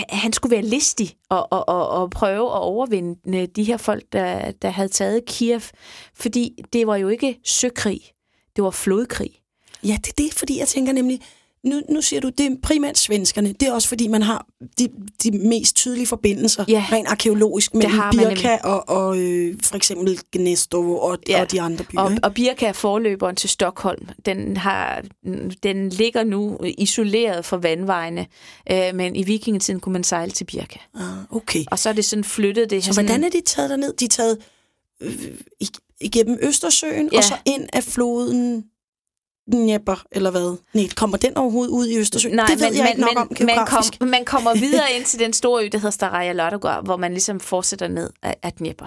han 0.10 0.34
skulle 0.34 0.56
være 0.56 0.66
listig 0.66 1.16
og, 1.30 1.48
og, 1.52 1.70
og, 1.70 1.90
og 1.90 2.10
prøve 2.10 2.48
at 2.48 2.62
overvinde 2.62 3.46
de 3.46 3.64
her 3.64 3.78
folk, 3.78 4.04
der, 4.12 4.52
der 4.52 4.70
havde 4.70 4.90
taget 4.90 5.26
Kiev, 5.26 5.62
fordi 6.16 6.64
det 6.74 6.88
var 6.88 6.96
jo 6.96 7.08
ikke 7.08 7.40
søkrig, 7.44 8.02
det 8.56 8.64
var 8.64 8.70
flodkrig. 8.70 9.32
Ja, 9.84 9.98
det 9.98 10.08
er 10.08 10.24
det, 10.24 10.34
fordi 10.34 10.60
jeg 10.60 10.68
tænker 10.68 10.94
nemlig, 10.94 11.22
nu, 11.66 11.82
nu 11.90 12.02
siger 12.02 12.20
du, 12.20 12.30
det 12.30 12.46
er 12.46 12.56
primært 12.64 12.98
svenskerne. 12.98 13.54
Det 13.54 13.68
er 13.68 13.72
også 13.72 13.88
fordi, 13.88 14.08
man 14.08 14.22
har 14.22 14.48
de, 14.80 14.90
de 15.24 15.32
mest 15.32 15.76
tydelige 15.76 16.08
forbindelser, 16.08 16.66
ja, 16.68 16.86
rent 16.92 17.08
arkeologisk, 17.08 17.74
mellem 17.74 18.02
Birka 18.12 18.58
og, 18.64 18.90
og 18.90 19.18
øh, 19.18 19.56
for 19.64 19.76
eksempel 19.76 20.20
Gnestovo 20.32 20.98
og, 20.98 21.18
ja, 21.30 21.42
og 21.42 21.52
de 21.52 21.62
andre 21.62 21.86
byer. 21.86 22.00
Og, 22.00 22.12
og 22.24 22.34
Birka 22.34 22.66
er 22.66 22.74
forløberen 22.74 23.36
til 23.36 23.50
Stockholm. 23.50 24.08
Den, 24.26 24.58
har, 24.58 25.04
den 25.64 25.90
ligger 25.90 26.24
nu 26.24 26.58
isoleret 26.78 27.46
fra 27.46 27.58
vandvejene, 27.58 28.26
øh, 28.72 28.96
men 28.96 29.16
i 29.16 29.24
vikingetiden 29.24 29.80
kunne 29.80 29.94
man 29.94 30.04
sejle 30.04 30.32
til 30.32 30.46
Birka. 30.46 30.80
Ah, 30.96 31.02
okay. 31.30 31.64
Og 31.72 31.80
så 31.80 31.90
er 31.90 31.94
det 31.94 32.06
sådan 32.06 32.24
flyttet. 32.24 32.70
Det 32.70 32.84
så 32.84 32.94
sådan, 32.94 33.06
hvordan 33.06 33.24
er 33.24 33.30
de 33.30 33.42
taget 33.46 33.70
derned? 33.70 33.94
De 33.94 34.06
er 34.06 34.10
taget 34.10 34.38
øh, 35.02 35.12
igennem 36.02 36.38
Østersøen, 36.42 37.10
ja. 37.12 37.18
og 37.18 37.24
så 37.24 37.38
ind 37.46 37.68
af 37.74 37.84
floden 37.84 38.66
Dnepr, 39.52 39.94
eller 40.12 40.32
hvad? 40.32 40.58
Nej, 40.74 40.88
kommer 40.96 41.18
den 41.18 41.38
overhovedet 41.38 41.72
ud 41.72 41.88
i 41.88 41.98
Østersøen? 41.98 42.36
Nej, 42.36 42.46
det 42.46 42.60
ved 42.60 42.70
men, 42.70 42.78
jeg 42.78 42.84
men, 42.84 42.90
ikke 42.90 43.02
nok 43.02 43.40
men, 43.40 43.50
om 43.50 43.56
man, 43.56 43.68
kom, 43.68 44.08
man 44.08 44.26
kommer 44.26 44.56
videre 44.66 44.92
ind 44.92 45.06
til 45.06 45.20
den 45.20 45.34
store 45.34 45.66
ø, 45.66 45.70
der 45.72 45.78
hedder 45.78 45.92
Staraja 45.92 46.34
Lottogård, 46.34 46.86
hvor 46.86 46.98
man 46.98 47.12
ligesom 47.12 47.40
fortsætter 47.40 47.88
ned 47.88 48.10
af, 48.24 48.36
af 48.44 48.54
Dnepr. 48.54 48.86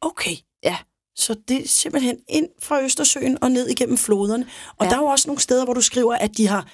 Okay. 0.00 0.36
Ja. 0.64 0.76
Så 1.16 1.36
det 1.48 1.64
er 1.64 1.68
simpelthen 1.68 2.18
ind 2.28 2.48
fra 2.62 2.82
Østersøen 2.82 3.38
og 3.42 3.50
ned 3.50 3.68
igennem 3.68 3.98
floderne. 3.98 4.46
Og 4.78 4.86
ja. 4.86 4.90
der 4.90 4.96
er 4.96 5.00
jo 5.00 5.06
også 5.06 5.28
nogle 5.28 5.40
steder, 5.40 5.64
hvor 5.64 5.74
du 5.74 5.80
skriver, 5.80 6.14
at 6.14 6.36
de 6.36 6.46
har... 6.46 6.68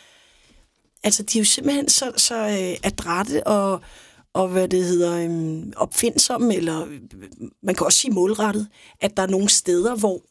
Altså, 1.05 1.23
de 1.23 1.39
er 1.39 1.41
jo 1.41 1.45
simpelthen 1.45 1.89
så, 1.89 2.13
så 2.17 2.35
øh, 2.35 2.77
adrette 2.83 3.47
og, 3.47 3.81
og 4.35 4.49
hvad 4.49 4.69
det 4.69 4.85
hedder, 4.85 5.17
øh, 5.17 5.73
opfindsomme, 5.77 6.55
eller 6.55 6.87
øh, 6.87 7.01
man 7.63 7.75
kan 7.75 7.87
også 7.87 7.99
sige 7.99 8.11
målrettet, 8.11 8.69
at 9.01 9.17
der 9.17 9.23
er 9.23 9.27
nogle 9.27 9.49
steder, 9.49 9.97
hvor 9.97 10.23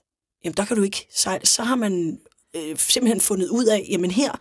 jamen, 0.43 0.55
der 0.57 0.65
kan 0.65 0.77
du 0.77 0.83
ikke 0.83 1.07
sejle. 1.15 1.45
Så 1.45 1.63
har 1.63 1.75
man 1.75 2.19
øh, 2.55 2.77
simpelthen 2.77 3.22
fundet 3.22 3.50
ud 3.50 3.65
af, 3.65 3.88
jamen 3.89 4.12
her, 4.12 4.31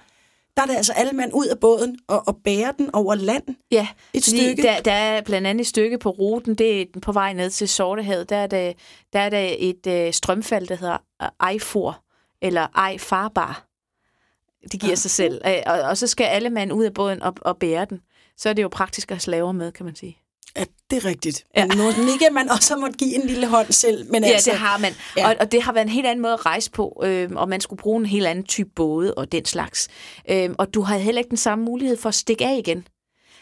der 0.57 0.63
er 0.63 0.67
det 0.67 0.77
altså 0.77 0.93
alle 0.93 1.13
mand 1.13 1.33
ud 1.35 1.47
af 1.47 1.59
båden 1.59 1.99
og, 2.09 2.23
og 2.27 2.37
bære 2.45 2.75
den 2.79 2.95
over 2.95 3.15
land. 3.15 3.45
Ja, 3.71 3.89
et 4.13 4.25
stykke. 4.25 4.63
Der, 4.63 4.81
der 4.81 4.93
er 4.93 5.23
blandt 5.23 5.47
andet 5.47 5.61
et 5.61 5.69
stykke 5.69 5.99
på 5.99 6.11
ruten, 6.11 6.55
det 6.55 6.83
er 6.83 6.87
på 7.03 7.13
vej 7.13 7.33
ned 7.33 7.51
til 7.51 7.69
Sortehavet, 7.69 8.29
der 8.29 8.37
er 8.37 8.47
der, 8.47 8.73
der 9.13 9.21
er 9.21 9.31
der 9.31 9.55
et 9.59 9.87
øh, 9.87 10.13
strømfald, 10.13 10.67
der 10.67 10.75
hedder 10.75 10.97
Ejfor, 11.41 12.05
eller 12.43 12.67
Ejfarbar. 12.75 13.67
Det 14.73 14.81
giver 14.81 14.91
ja. 14.91 14.97
sig 14.97 15.11
selv. 15.11 15.41
Og, 15.67 15.81
og 15.81 15.99
så 15.99 16.07
skal 16.07 16.25
alle 16.25 16.51
mand 16.51 16.73
ud 16.73 16.85
af 16.85 16.95
båden 16.95 17.23
og, 17.23 17.35
og 17.41 17.57
bære 17.59 17.85
den. 17.85 18.01
Så 18.37 18.49
er 18.49 18.53
det 18.53 18.63
jo 18.63 18.69
praktisk 18.69 19.11
at 19.11 19.15
have 19.15 19.21
slaver 19.21 19.53
med, 19.53 19.73
kan 19.73 19.87
man 19.87 19.97
sige. 19.97 20.22
Det 20.93 21.05
er 21.05 21.09
rigtigt. 21.09 21.45
Ja. 21.57 21.67
Nu 21.67 22.13
ikke, 22.13 22.27
at 22.27 22.33
man 22.33 22.51
også 22.51 22.77
må 22.77 22.89
give 22.99 23.15
en 23.15 23.27
lille 23.27 23.47
hånd 23.47 23.73
selv. 23.73 24.11
Men 24.11 24.25
ja, 24.25 24.31
altså, 24.31 24.51
det 24.51 24.59
har 24.59 24.79
man. 24.79 24.93
Ja. 25.17 25.29
Og, 25.29 25.37
og 25.41 25.53
det 25.53 25.63
har 25.63 25.73
været 25.73 25.85
en 25.85 25.91
helt 25.91 26.07
anden 26.07 26.23
måde 26.23 26.33
at 26.33 26.47
rejse 26.47 26.71
på, 26.71 27.03
øh, 27.05 27.31
og 27.35 27.49
man 27.49 27.61
skulle 27.61 27.83
bruge 27.83 28.01
en 28.01 28.07
helt 28.07 28.27
anden 28.27 28.45
type 28.45 28.71
både 28.75 29.15
og 29.15 29.33
den 29.33 29.45
slags. 29.45 29.89
Øh, 30.31 30.51
og 30.59 30.75
du 30.75 30.83
har 30.83 30.99
heller 30.99 31.19
ikke 31.19 31.31
den 31.31 31.37
samme 31.37 31.65
mulighed 31.65 31.97
for 31.97 32.09
at 32.09 32.15
stikke 32.15 32.47
af 32.47 32.57
igen. 32.59 32.87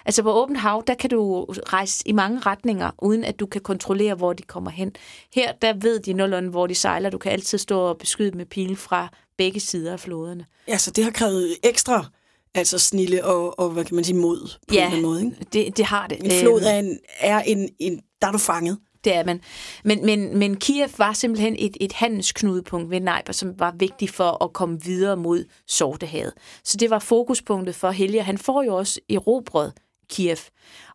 Altså 0.05 0.23
på 0.23 0.33
åbent 0.33 0.59
hav, 0.59 0.85
der 0.87 0.95
kan 0.95 1.11
du 1.11 1.45
rejse 1.45 2.03
i 2.07 2.13
mange 2.13 2.41
retninger, 2.41 2.91
uden 2.99 3.25
at 3.25 3.41
du 3.41 3.47
kan 3.47 3.61
kontrollere, 3.61 4.15
hvor 4.15 4.33
de 4.33 4.43
kommer 4.43 4.71
hen. 4.71 4.93
Her, 5.35 5.53
der 5.53 5.73
ved 5.73 6.01
de 6.01 6.13
nogenlunde, 6.13 6.51
hvor 6.51 6.67
de 6.67 6.75
sejler. 6.75 7.11
Du 7.11 7.19
kan 7.19 7.33
altid 7.33 7.59
stå 7.59 7.81
og 7.81 7.99
beskyde 7.99 8.37
med 8.37 8.47
pile 8.47 8.77
fra 8.77 9.09
begge 9.39 9.61
sider 9.61 9.93
af 9.93 10.01
floderne. 10.01 10.45
Ja, 10.69 10.79
så 10.79 10.91
det 10.91 11.05
har 11.05 11.11
krævet 11.11 11.57
ekstra 11.63 12.07
altså 12.55 12.79
snille 12.79 13.25
og, 13.25 13.59
og 13.59 13.71
hvad 13.71 13.85
kan 13.85 13.95
man 13.95 14.05
sige, 14.05 14.17
mod 14.17 14.51
på 14.69 14.75
ja, 14.75 14.95
en 14.95 15.03
måde, 15.03 15.25
ikke? 15.25 15.37
Det, 15.53 15.77
det 15.77 15.85
har 15.85 16.07
det. 16.07 16.19
En 16.25 16.31
flod 16.31 16.63
er 16.63 16.79
en, 16.79 16.99
er 17.21 17.41
en, 17.41 17.69
en 17.79 18.01
der 18.23 18.29
er 18.29 18.33
du 18.33 18.39
fanget. 18.39 18.79
Det 19.05 19.15
er 19.15 19.25
man. 19.25 19.41
Men, 19.85 20.07
men, 20.07 20.39
men 20.39 20.57
Kiev 20.57 20.89
var 20.99 21.13
simpelthen 21.13 21.57
et, 21.59 21.77
et 21.81 21.93
handelsknudepunkt 21.93 22.91
ved 22.91 23.01
Nejber, 23.01 23.33
som 23.33 23.59
var 23.59 23.75
vigtigt 23.79 24.11
for 24.11 24.45
at 24.45 24.53
komme 24.53 24.83
videre 24.83 25.17
mod 25.17 25.45
Sortehavet. 25.67 26.33
Så 26.65 26.77
det 26.77 26.91
var 26.91 26.99
fokuspunktet 26.99 27.75
for 27.75 27.91
Helge. 27.91 28.23
Han 28.23 28.39
får 28.39 28.63
jo 28.63 28.77
også 28.77 29.01
erobret 29.11 29.73
Kiev. 30.11 30.37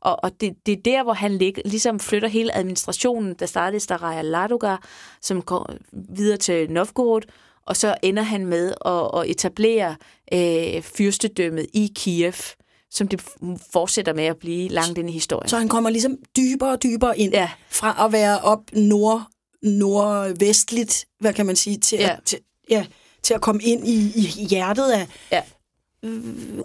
Og, 0.02 0.24
og 0.24 0.42
det, 0.42 0.54
det 0.66 0.72
er 0.72 0.82
der, 0.86 1.04
hvor 1.04 1.14
han 1.14 1.38
lig, 1.38 1.54
ligesom 1.66 2.00
flytter 2.00 2.28
hele 2.28 2.56
administrationen, 2.56 3.34
der 3.34 3.46
startede 3.46 3.78
i 3.78 3.80
Staraja 3.80 4.22
Ladoga, 4.22 4.76
som 5.22 5.42
går 5.42 5.74
videre 6.16 6.38
til 6.38 6.72
Novgorod, 6.72 7.22
og 7.68 7.78
så 7.78 7.96
ender 8.02 8.24
han 8.24 8.46
med 8.46 8.74
at, 8.86 9.22
at 9.22 9.30
etablere 9.30 9.96
øh, 10.34 10.82
fyrstedømmet 10.82 11.68
i 11.74 11.92
Kiev, 11.96 12.34
som 12.92 13.08
det 13.08 13.22
fortsætter 13.72 14.14
med 14.14 14.24
at 14.24 14.38
blive 14.38 14.70
langt 14.70 14.98
ind 14.98 15.10
i 15.10 15.14
historien. 15.14 15.50
Så 15.50 15.58
han 15.58 15.68
kommer 15.68 15.90
ligesom 15.90 16.18
dybere 16.38 16.72
og 16.72 16.84
dybere 16.84 17.20
ind, 17.20 17.34
ja. 17.34 17.50
fra 17.70 18.06
at 18.06 18.12
være 18.12 18.40
op 18.40 18.62
nord, 18.74 19.24
nordvestligt, 19.62 21.06
hvad 21.20 21.34
kan 21.34 21.46
man 21.46 21.56
sige, 21.56 21.78
til, 21.78 22.00
ja. 22.00 22.10
at, 22.10 22.20
til, 22.26 22.40
ja, 22.70 22.86
til 23.24 23.34
at 23.34 23.42
komme 23.42 23.64
ind 23.64 23.88
i, 23.88 24.12
i 24.16 24.46
hjertet 24.50 24.92
af 24.92 25.08
ja. 25.32 25.42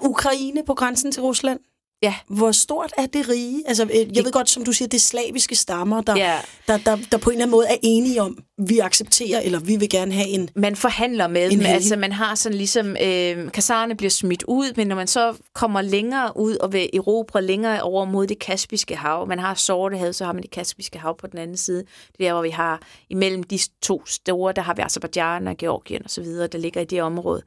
Ukraine 0.00 0.62
på 0.66 0.74
grænsen 0.74 1.12
til 1.12 1.22
Rusland. 1.22 1.60
Ja. 2.02 2.14
Hvor 2.28 2.52
stort 2.52 2.92
er 2.98 3.06
det 3.06 3.28
rige? 3.28 3.62
Altså, 3.66 3.84
øh, 3.84 3.96
jeg 3.96 4.14
det... 4.14 4.24
ved 4.24 4.32
godt, 4.32 4.50
som 4.50 4.64
du 4.64 4.72
siger, 4.72 4.88
det 4.88 4.96
er 4.96 5.00
slaviske 5.00 5.56
stammer, 5.56 6.00
der, 6.00 6.16
ja. 6.16 6.38
der, 6.66 6.76
der, 6.76 6.98
der 7.12 7.18
på 7.18 7.30
en 7.30 7.34
eller 7.34 7.44
anden 7.44 7.50
måde 7.50 7.66
er 7.66 7.76
enige 7.82 8.22
om, 8.22 8.38
vi 8.68 8.78
accepterer, 8.78 9.40
eller 9.40 9.60
vi 9.60 9.76
vil 9.76 9.88
gerne 9.88 10.12
have 10.12 10.28
en... 10.28 10.48
Man 10.54 10.76
forhandler 10.76 11.28
med 11.28 11.50
dem. 11.50 11.60
Altså, 11.66 11.96
man 11.96 12.12
har 12.12 12.34
sådan 12.34 12.58
ligesom... 12.58 12.96
Øh, 13.02 13.52
kasarerne 13.52 13.96
bliver 13.96 14.10
smidt 14.10 14.42
ud, 14.48 14.72
men 14.76 14.86
når 14.86 14.96
man 14.96 15.06
så 15.06 15.36
kommer 15.54 15.82
længere 15.82 16.32
ud 16.36 16.56
og 16.56 16.72
vil 16.72 16.90
erobre 16.94 17.42
længere 17.42 17.82
over 17.82 18.04
mod 18.04 18.26
det 18.26 18.38
Kaspiske 18.38 18.96
hav, 18.96 19.26
man 19.28 19.38
har 19.38 19.54
Sortehavet, 19.54 20.14
så 20.14 20.24
har 20.24 20.32
man 20.32 20.42
det 20.42 20.50
Kaspiske 20.50 20.98
hav 20.98 21.18
på 21.18 21.26
den 21.26 21.38
anden 21.38 21.56
side. 21.56 21.84
Det 22.18 22.20
er 22.20 22.24
der, 22.24 22.32
hvor 22.32 22.42
vi 22.42 22.50
har 22.50 22.82
imellem 23.10 23.42
de 23.42 23.58
to 23.82 24.06
store, 24.06 24.52
der 24.52 24.62
har 24.62 24.74
vi 24.74 24.82
Azerbaijan 24.82 25.48
og 25.48 25.56
Georgien 25.56 26.02
osv., 26.04 26.24
der 26.24 26.58
ligger 26.58 26.80
i 26.80 26.84
det 26.84 27.02
område. 27.02 27.42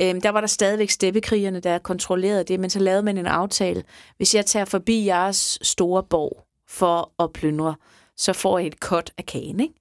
Øh, 0.00 0.14
der 0.22 0.30
var 0.30 0.40
der 0.40 0.48
stadigvæk 0.48 0.90
steppekrigerne, 0.90 1.60
der 1.60 1.78
kontrollerede 1.78 2.44
det, 2.44 2.60
men 2.60 2.70
så 2.70 2.78
lavede 2.78 3.02
man 3.02 3.18
en 3.18 3.26
aftale. 3.26 3.82
Hvis 4.16 4.34
jeg 4.34 4.46
tager 4.46 4.64
forbi 4.64 5.06
jeres 5.06 5.58
store 5.62 6.02
borg 6.02 6.44
for 6.68 7.12
at 7.22 7.32
plyndre, 7.32 7.74
så 8.16 8.32
får 8.32 8.58
jeg 8.58 8.66
et 8.66 8.74
cut 8.74 9.10
af 9.18 9.26
kagen, 9.26 9.60
ikke? 9.60 9.74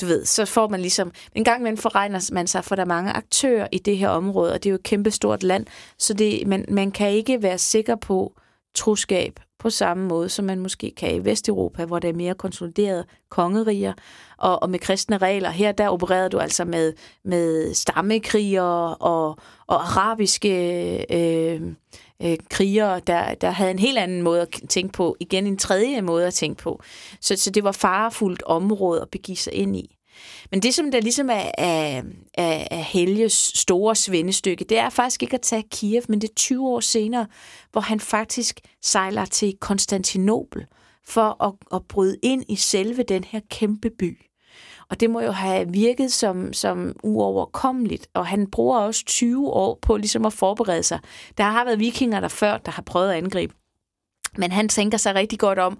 Du 0.00 0.06
ved, 0.06 0.24
så 0.24 0.44
får 0.44 0.68
man 0.68 0.80
ligesom... 0.80 1.12
En 1.34 1.44
gang 1.44 1.60
imellem 1.60 1.76
forregner 1.76 2.30
man 2.32 2.46
sig, 2.46 2.64
for 2.64 2.74
der 2.74 2.82
er 2.82 2.86
mange 2.86 3.12
aktører 3.12 3.68
i 3.72 3.78
det 3.78 3.98
her 3.98 4.08
område, 4.08 4.52
og 4.52 4.62
det 4.62 4.68
er 4.68 4.70
jo 4.70 4.74
et 4.74 4.82
kæmpestort 4.82 5.42
land, 5.42 5.66
så 5.98 6.14
det, 6.14 6.46
man, 6.46 6.64
man 6.68 6.90
kan 6.90 7.10
ikke 7.10 7.42
være 7.42 7.58
sikker 7.58 7.96
på 7.96 8.32
troskab 8.74 9.40
på 9.66 9.70
samme 9.70 10.08
måde, 10.08 10.28
som 10.28 10.44
man 10.44 10.60
måske 10.60 10.92
kan 10.96 11.14
i 11.14 11.24
Vesteuropa, 11.24 11.84
hvor 11.84 11.98
der 11.98 12.08
er 12.08 12.12
mere 12.12 12.34
konsoliderede 12.34 13.04
kongeriger 13.28 13.92
og, 14.38 14.62
og 14.62 14.70
med 14.70 14.78
kristne 14.78 15.18
regler. 15.18 15.50
Her 15.50 15.72
der 15.72 15.88
opererede 15.88 16.28
du 16.28 16.38
altså 16.38 16.64
med, 16.64 16.92
med 17.24 17.74
stammekriger 17.74 18.62
og, 18.62 19.38
og 19.66 19.82
arabiske 19.82 20.52
øh, 21.14 21.60
øh, 22.22 22.36
krigere, 22.50 23.00
der, 23.06 23.34
der 23.34 23.50
havde 23.50 23.70
en 23.70 23.78
helt 23.78 23.98
anden 23.98 24.22
måde 24.22 24.40
at 24.40 24.48
tænke 24.68 24.92
på. 24.92 25.16
Igen 25.20 25.46
en 25.46 25.58
tredje 25.58 26.02
måde 26.02 26.26
at 26.26 26.34
tænke 26.34 26.62
på. 26.62 26.82
Så, 27.20 27.36
så 27.36 27.50
det 27.50 27.64
var 27.64 27.72
farefuldt 27.72 28.42
område 28.42 29.02
at 29.02 29.10
begive 29.10 29.36
sig 29.36 29.52
ind 29.52 29.76
i. 29.76 29.95
Men 30.50 30.62
det, 30.62 30.74
som 30.74 30.90
der 30.90 31.00
ligesom 31.00 31.30
er 31.30 31.50
er, 31.58 32.02
er, 32.34 32.68
er 32.70 32.82
Helges 32.82 33.52
store 33.54 33.96
svendestykke, 33.96 34.64
det 34.64 34.78
er 34.78 34.90
faktisk 34.90 35.22
ikke 35.22 35.34
at 35.34 35.40
tage 35.40 35.64
Kiev, 35.70 36.02
men 36.08 36.20
det 36.20 36.30
er 36.30 36.34
20 36.34 36.68
år 36.68 36.80
senere, 36.80 37.26
hvor 37.72 37.80
han 37.80 38.00
faktisk 38.00 38.60
sejler 38.82 39.24
til 39.24 39.56
Konstantinopel 39.60 40.66
for 41.08 41.44
at, 41.44 41.52
at 41.74 41.82
bryde 41.88 42.16
ind 42.22 42.44
i 42.48 42.56
selve 42.56 43.02
den 43.02 43.24
her 43.24 43.40
kæmpe 43.50 43.90
by. 43.90 44.18
Og 44.90 45.00
det 45.00 45.10
må 45.10 45.20
jo 45.20 45.30
have 45.30 45.68
virket 45.72 46.12
som, 46.12 46.52
som 46.52 46.96
uoverkommeligt, 47.02 48.08
og 48.14 48.26
han 48.26 48.50
bruger 48.50 48.78
også 48.78 49.04
20 49.04 49.48
år 49.48 49.78
på 49.82 49.96
ligesom 49.96 50.26
at 50.26 50.32
forberede 50.32 50.82
sig. 50.82 51.00
Der 51.38 51.44
har 51.44 51.64
været 51.64 51.78
vikinger 51.78 52.20
der 52.20 52.28
før, 52.28 52.58
der 52.58 52.70
har 52.72 52.82
prøvet 52.82 53.10
at 53.10 53.16
angribe. 53.16 53.54
Men 54.38 54.52
han 54.52 54.68
tænker 54.68 54.98
sig 54.98 55.14
rigtig 55.14 55.38
godt 55.38 55.58
om. 55.58 55.78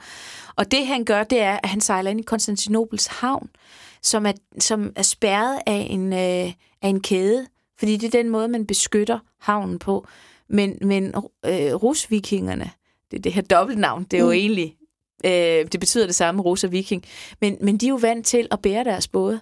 Og 0.57 0.71
det 0.71 0.87
han 0.87 1.05
gør, 1.05 1.25
det 1.25 1.41
er, 1.41 1.59
at 1.63 1.69
han 1.69 1.81
sejler 1.81 2.11
ind 2.11 2.21
i 2.21 2.23
Konstantinopels 2.23 3.07
havn, 3.07 3.49
som 4.03 4.27
er, 4.27 4.33
som 4.59 4.93
er 4.97 5.03
spærret 5.03 5.61
af 5.67 5.87
en, 5.91 6.13
øh, 6.13 6.53
af 6.83 6.89
en 6.89 7.01
kæde, 7.01 7.47
fordi 7.79 7.97
det 7.97 8.07
er 8.07 8.23
den 8.23 8.29
måde, 8.29 8.49
man 8.49 8.67
beskytter 8.67 9.19
havnen 9.41 9.79
på. 9.79 10.07
Men, 10.49 10.79
men 10.81 11.15
øh, 11.45 11.75
rusvikingerne, 11.75 12.71
det 13.11 13.17
er 13.17 13.23
det 13.23 13.33
her 13.33 13.43
dobbeltnavn, 13.43 14.05
det 14.05 14.17
er 14.17 14.21
jo 14.21 14.27
mm. 14.27 14.33
egentlig, 14.33 14.77
øh, 15.25 15.67
det 15.73 15.81
betyder 15.81 16.07
det 16.07 16.15
samme, 16.15 16.43
rus 16.43 16.65
og 16.65 16.73
viking, 16.73 17.05
men, 17.41 17.59
men 17.61 17.79
de 17.79 17.87
er 17.87 17.91
jo 17.91 17.97
vant 17.97 18.27
til 18.27 18.49
at 18.51 18.63
bære 18.63 18.85
deres 18.85 19.09
både, 19.09 19.41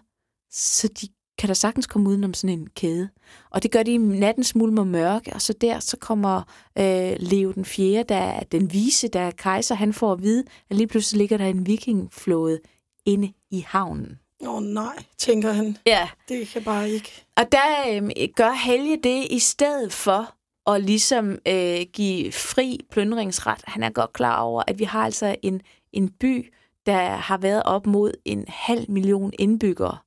så 0.51 0.89
de 0.89 1.09
kan 1.39 1.49
der 1.49 1.55
sagtens 1.55 1.87
komme 1.87 2.09
udenom 2.11 2.35
sådan 2.35 2.59
en 2.59 2.67
kæde. 2.67 3.09
Og 3.51 3.63
det 3.63 3.71
gør 3.71 3.83
de 3.83 3.93
i 3.93 3.97
nattens 3.97 4.55
mulm 4.55 4.79
og 4.79 4.87
mørke, 4.87 5.33
og 5.33 5.43
så 5.43 5.53
der 5.53 5.79
så 5.79 5.97
kommer 5.97 6.43
øh, 6.79 7.17
Leo 7.19 7.53
den 7.53 7.65
4., 7.65 8.03
der 8.03 8.17
er 8.17 8.43
den 8.43 8.73
vise, 8.73 9.09
der 9.09 9.21
er 9.21 9.31
kejser, 9.31 9.75
han 9.75 9.93
får 9.93 10.13
at 10.13 10.23
vide, 10.23 10.45
at 10.71 10.77
lige 10.77 10.87
pludselig 10.87 11.19
ligger 11.19 11.37
der 11.37 11.47
en 11.47 11.67
vikingflåde 11.67 12.61
inde 13.07 13.33
i 13.51 13.65
havnen. 13.69 14.19
Åh 14.47 14.55
oh, 14.55 14.63
nej, 14.63 15.05
tænker 15.19 15.53
han. 15.53 15.77
Ja. 15.87 16.09
Det 16.29 16.49
kan 16.49 16.65
bare 16.65 16.91
ikke. 16.91 17.25
Og 17.37 17.53
der 17.53 18.01
øh, 18.03 18.11
gør 18.37 18.53
Helge 18.53 18.99
det 19.03 19.27
i 19.31 19.39
stedet 19.39 19.93
for 19.93 20.35
at 20.71 20.85
ligesom 20.85 21.39
øh, 21.49 21.81
give 21.93 22.33
fri 22.33 22.81
plyndringsret. 22.91 23.61
Han 23.65 23.83
er 23.83 23.91
godt 23.91 24.13
klar 24.13 24.41
over, 24.41 24.63
at 24.67 24.79
vi 24.79 24.85
har 24.85 25.05
altså 25.05 25.37
en, 25.43 25.61
en 25.93 26.09
by, 26.09 26.53
der 26.87 27.07
har 27.09 27.39
været 27.39 27.63
op 27.63 27.87
mod 27.87 28.13
en 28.25 28.45
halv 28.49 28.91
million 28.91 29.33
indbyggere. 29.39 29.99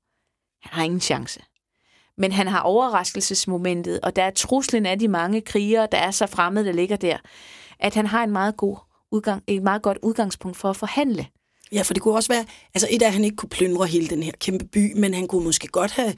Han 0.62 0.74
har 0.74 0.84
ingen 0.84 1.02
chance. 1.02 1.40
Men 2.18 2.32
han 2.32 2.48
har 2.48 2.60
overraskelsesmomentet, 2.60 4.00
og 4.00 4.16
der 4.16 4.24
er 4.24 4.32
truslen 4.32 4.86
af 4.86 5.00
de 5.00 5.08
mange 5.08 5.42
krigere, 5.42 5.88
der 5.92 5.98
er 5.98 6.12
så 6.12 6.28
fremmede, 6.28 6.66
der 6.66 6.72
ligger 6.72 6.96
der, 6.96 7.18
at 7.80 7.96
han 7.96 8.06
har 8.06 8.24
en 8.24 8.32
meget 8.32 8.58
god 8.58 8.78
udgang, 9.12 9.44
et 9.48 9.64
meget 9.64 9.82
godt 9.82 9.98
udgangspunkt 10.02 10.58
for 10.58 10.70
at 10.70 10.76
forhandle. 10.76 11.28
Ja, 11.72 11.82
for 11.82 11.94
det 11.94 12.04
kunne 12.04 12.16
også 12.16 12.34
være, 12.34 12.46
altså 12.74 12.88
et 12.92 13.02
af, 13.02 13.08
at 13.08 13.14
han 13.14 13.24
ikke 13.24 13.36
kunne 13.36 13.50
plyndre 13.50 13.86
hele 13.86 14.08
den 14.08 14.24
her 14.24 14.32
kæmpe 14.40 14.66
by, 14.66 14.94
men 14.96 15.14
han 15.14 15.28
kunne 15.28 15.44
måske 15.44 15.68
godt 15.68 15.92
have, 15.92 16.14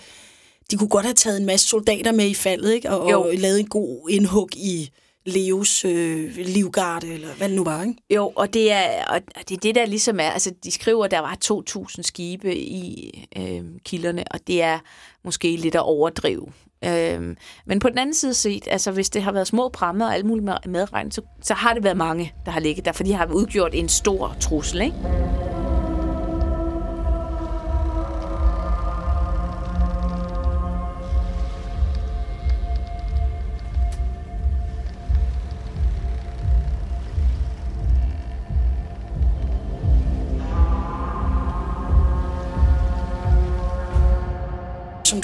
de 0.71 0.77
kunne 0.77 0.89
godt 0.89 1.05
have 1.05 1.13
taget 1.13 1.39
en 1.39 1.45
masse 1.45 1.67
soldater 1.67 2.11
med 2.11 2.25
i 2.25 2.33
faldet, 2.33 2.73
ikke? 2.73 2.89
Og, 2.89 3.01
og 3.01 3.33
lavet 3.33 3.59
en 3.59 3.67
god 3.67 4.09
indhug 4.09 4.49
i 4.55 4.89
Leos 5.29 5.85
øh, 5.85 6.35
livgarde, 6.35 7.13
eller 7.13 7.27
hvad 7.37 7.49
det 7.49 7.55
nu 7.55 7.63
var, 7.63 7.83
ikke? 7.83 7.95
Jo, 8.09 8.31
og 8.35 8.53
det 8.53 8.71
er, 8.71 9.03
og 9.09 9.21
det 9.49 9.57
er 9.57 9.59
det, 9.59 9.75
der 9.75 9.85
ligesom 9.85 10.19
er, 10.19 10.29
altså 10.29 10.53
de 10.63 10.71
skriver, 10.71 11.05
at 11.05 11.11
der 11.11 11.19
var 11.19 11.37
2.000 11.45 12.01
skibe 12.01 12.55
i 12.55 13.11
øh, 13.37 13.63
kilderne, 13.85 14.23
og 14.31 14.39
det 14.47 14.61
er 14.61 14.79
måske 15.23 15.55
lidt 15.55 15.75
at 15.75 15.81
overdrive. 15.81 16.47
Øh, 16.85 17.35
men 17.65 17.79
på 17.79 17.89
den 17.89 17.97
anden 17.97 18.15
side 18.15 18.33
set, 18.33 18.67
altså 18.71 18.91
hvis 18.91 19.09
det 19.09 19.21
har 19.21 19.31
været 19.31 19.47
små 19.47 19.69
pramme 19.69 20.05
og 20.05 20.13
alt 20.13 20.25
muligt 20.25 20.49
medregnet, 20.65 21.13
så, 21.13 21.21
så 21.41 21.53
har 21.53 21.73
det 21.73 21.83
været 21.83 21.97
mange, 21.97 22.33
der 22.45 22.51
har 22.51 22.59
ligget 22.59 22.85
der, 22.85 22.91
for 22.91 23.03
de 23.03 23.13
har 23.13 23.25
udgjort 23.33 23.75
en 23.75 23.89
stor 23.89 24.35
trussel, 24.39 24.81
ikke? 24.81 24.95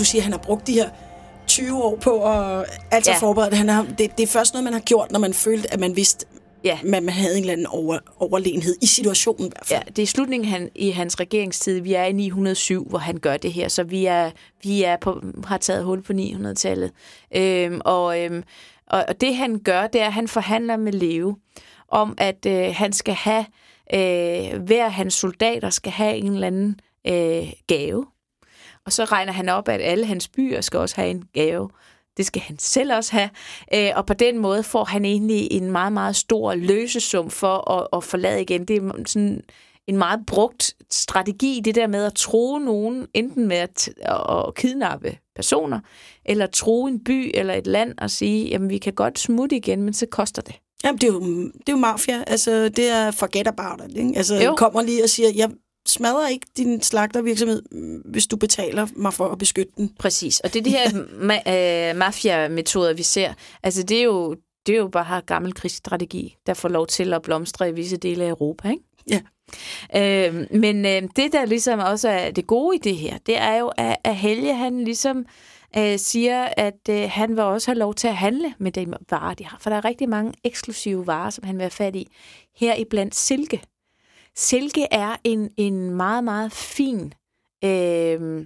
Siger, 0.05 0.21
han 0.21 0.31
har 0.31 0.39
brugt 0.39 0.67
de 0.67 0.73
her 0.73 0.89
20 1.47 1.83
år 1.83 1.95
på 1.95 2.23
at 2.25 2.65
altså 2.91 3.11
Ja. 3.11 3.17
forberede. 3.17 3.55
Han 3.55 3.69
har, 3.69 3.83
det. 3.97 4.17
Det 4.17 4.23
er 4.23 4.27
først 4.27 4.53
noget, 4.53 4.63
man 4.63 4.73
har 4.73 4.79
gjort, 4.79 5.11
når 5.11 5.19
man 5.19 5.33
følte, 5.33 5.73
at 5.73 5.79
man 5.79 5.95
vidste, 5.95 6.25
Ja. 6.63 6.79
man, 6.83 7.03
man 7.03 7.13
havde 7.13 7.33
en 7.37 7.39
eller 7.41 7.53
anden 7.53 7.67
over, 7.67 7.97
overlegenhed 8.19 8.75
i 8.81 8.85
situationen 8.85 9.45
i 9.45 9.49
hvert 9.49 9.67
fald. 9.67 9.81
Ja, 9.85 9.91
det 9.91 10.01
er 10.01 10.07
slutningen 10.07 10.49
han, 10.49 10.69
i 10.75 10.89
hans 10.89 11.19
regeringstid. 11.19 11.79
Vi 11.81 11.93
er 11.93 12.03
i 12.03 12.11
907, 12.11 12.89
hvor 12.89 12.99
han 12.99 13.17
gør 13.17 13.37
det 13.37 13.53
her, 13.53 13.67
så 13.67 13.83
vi 13.83 14.05
er, 14.05 14.31
vi 14.63 14.83
er 14.83 14.97
på, 15.01 15.21
har 15.47 15.57
taget 15.57 15.83
hul 15.83 16.01
på 16.01 16.13
900-tallet. 16.13 16.91
Øhm, 17.35 17.81
og, 17.85 18.21
øhm, 18.21 18.43
og, 18.87 19.05
og 19.07 19.21
det 19.21 19.35
han 19.35 19.59
gør, 19.59 19.87
det 19.87 20.01
er, 20.01 20.05
at 20.05 20.13
han 20.13 20.27
forhandler 20.27 20.77
med 20.77 20.93
Leo 20.93 21.35
om, 21.89 22.13
at 22.17 22.45
øh, 22.47 22.69
han 22.75 22.93
skal 22.93 23.13
have, 23.13 23.45
øh, 23.93 24.61
hver 24.63 24.89
hans 24.89 25.13
soldater 25.13 25.69
skal 25.69 25.91
have 25.91 26.15
en 26.17 26.33
eller 26.33 26.47
anden 26.47 26.79
øh, 27.07 27.51
gave. 27.67 28.05
Og 28.85 28.93
så 28.93 29.03
regner 29.03 29.33
han 29.33 29.49
op, 29.49 29.69
at 29.69 29.81
alle 29.81 30.05
hans 30.05 30.27
byer 30.27 30.61
skal 30.61 30.79
også 30.79 30.95
have 30.95 31.09
en 31.09 31.23
gave. 31.33 31.69
Det 32.17 32.25
skal 32.25 32.41
han 32.41 32.59
selv 32.59 32.93
også 32.93 33.11
have. 33.11 33.29
Øh, 33.73 33.91
og 33.95 34.05
på 34.05 34.13
den 34.13 34.37
måde 34.37 34.63
får 34.63 34.83
han 34.83 35.05
egentlig 35.05 35.47
en 35.51 35.71
meget, 35.71 35.93
meget 35.93 36.15
stor 36.15 36.55
løsesum 36.55 37.29
for 37.29 37.71
at, 37.71 37.87
at 37.93 38.03
forlade 38.03 38.41
igen. 38.41 38.65
Det 38.65 38.77
er 38.77 38.91
sådan 39.05 39.41
en 39.87 39.97
meget 39.97 40.19
brugt 40.27 40.75
strategi, 40.91 41.61
det 41.65 41.75
der 41.75 41.87
med 41.87 42.03
at 42.03 42.13
tro 42.13 42.57
nogen, 42.57 43.07
enten 43.13 43.47
med 43.47 43.57
at, 43.57 43.89
at 44.05 44.55
kidnappe 44.55 45.17
personer, 45.35 45.79
eller 46.25 46.45
tro 46.45 46.87
en 46.87 47.03
by 47.03 47.31
eller 47.33 47.53
et 47.53 47.67
land 47.67 47.93
og 47.97 48.11
sige, 48.11 48.47
jamen 48.47 48.69
vi 48.69 48.77
kan 48.77 48.93
godt 48.93 49.19
smutte 49.19 49.55
igen, 49.55 49.81
men 49.81 49.93
så 49.93 50.05
koster 50.11 50.41
det. 50.41 50.55
Jamen, 50.83 51.01
det 51.01 51.09
er 51.09 51.13
jo, 51.13 51.19
det 51.19 51.69
er 51.69 51.71
jo 51.71 51.77
mafia. 51.77 52.23
Altså, 52.27 52.69
det 52.69 52.89
er 52.89 53.11
forget 53.11 53.47
about 53.47 53.89
it, 53.89 53.97
ikke? 53.97 54.13
Altså, 54.15 54.35
jo. 54.35 54.55
kommer 54.55 54.81
lige 54.81 55.03
og 55.03 55.09
siger, 55.09 55.29
jeg 55.35 55.49
smadrer 55.87 56.27
ikke 56.27 56.47
din 56.57 56.81
slagtervirksomhed, 56.81 57.61
mm, 57.71 58.01
hvis 58.05 58.27
du 58.27 58.37
betaler 58.37 58.87
mig 58.95 59.13
for 59.13 59.27
at 59.27 59.37
beskytte 59.37 59.71
den. 59.77 59.91
Præcis. 59.99 60.39
Og 60.39 60.53
det 60.53 60.59
er 60.59 60.63
de 60.63 60.69
her 60.69 60.89
ma- 61.29 61.51
øh, 61.51 61.95
mafia-metoder, 61.95 62.93
vi 62.93 63.03
ser. 63.03 63.33
Altså 63.63 63.83
det 63.83 63.99
er 63.99 64.03
jo, 64.03 64.35
det 64.65 64.73
er 64.75 64.79
jo 64.79 64.87
bare 64.87 65.21
gammel 65.21 65.53
krigsstrategi, 65.53 66.35
der 66.45 66.53
får 66.53 66.69
lov 66.69 66.87
til 66.87 67.13
at 67.13 67.21
blomstre 67.21 67.69
i 67.69 67.71
visse 67.71 67.97
dele 67.97 68.23
af 68.23 68.29
Europa, 68.29 68.69
ikke? 68.69 68.83
Ja. 69.09 69.21
Øh, 69.95 70.47
men 70.51 70.85
øh, 70.85 71.01
det, 71.15 71.33
der 71.33 71.45
ligesom 71.45 71.79
også 71.79 72.09
er 72.09 72.31
det 72.31 72.47
gode 72.47 72.75
i 72.75 72.79
det 72.79 72.97
her, 72.97 73.17
det 73.25 73.37
er 73.37 73.55
jo, 73.55 73.71
at, 73.77 73.95
at 74.03 74.15
Helge, 74.15 74.53
han 74.53 74.83
ligesom 74.83 75.25
øh, 75.77 75.99
siger, 75.99 76.49
at 76.57 76.89
øh, 76.89 77.09
han 77.09 77.29
vil 77.29 77.39
også 77.39 77.71
have 77.71 77.79
lov 77.79 77.93
til 77.93 78.07
at 78.07 78.15
handle 78.15 78.53
med 78.57 78.71
de 78.71 78.93
varer, 79.09 79.33
de 79.33 79.45
har. 79.45 79.57
For 79.59 79.69
der 79.69 79.77
er 79.77 79.85
rigtig 79.85 80.09
mange 80.09 80.33
eksklusive 80.43 81.07
varer, 81.07 81.29
som 81.29 81.43
han 81.43 81.55
vil 81.55 81.61
have 81.61 81.71
fat 81.71 81.95
i. 81.95 82.07
Her 82.55 82.75
i 82.75 82.85
blandt 82.89 83.15
silke. 83.15 83.61
Silke 84.37 84.87
er 84.91 85.15
en, 85.23 85.49
en 85.57 85.89
meget, 85.89 86.23
meget 86.23 86.51
fin 86.51 87.13
øh, 87.63 88.45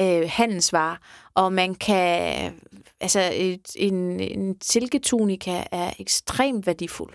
øh, 0.00 0.30
handelsvare, 0.30 0.96
og 1.34 1.52
man 1.52 1.74
kan, 1.74 2.52
altså 3.00 3.30
et, 3.34 3.68
en, 3.76 4.20
en 4.20 4.56
silketunika 4.62 5.64
er 5.72 5.92
ekstremt 5.98 6.66
værdifuld. 6.66 7.14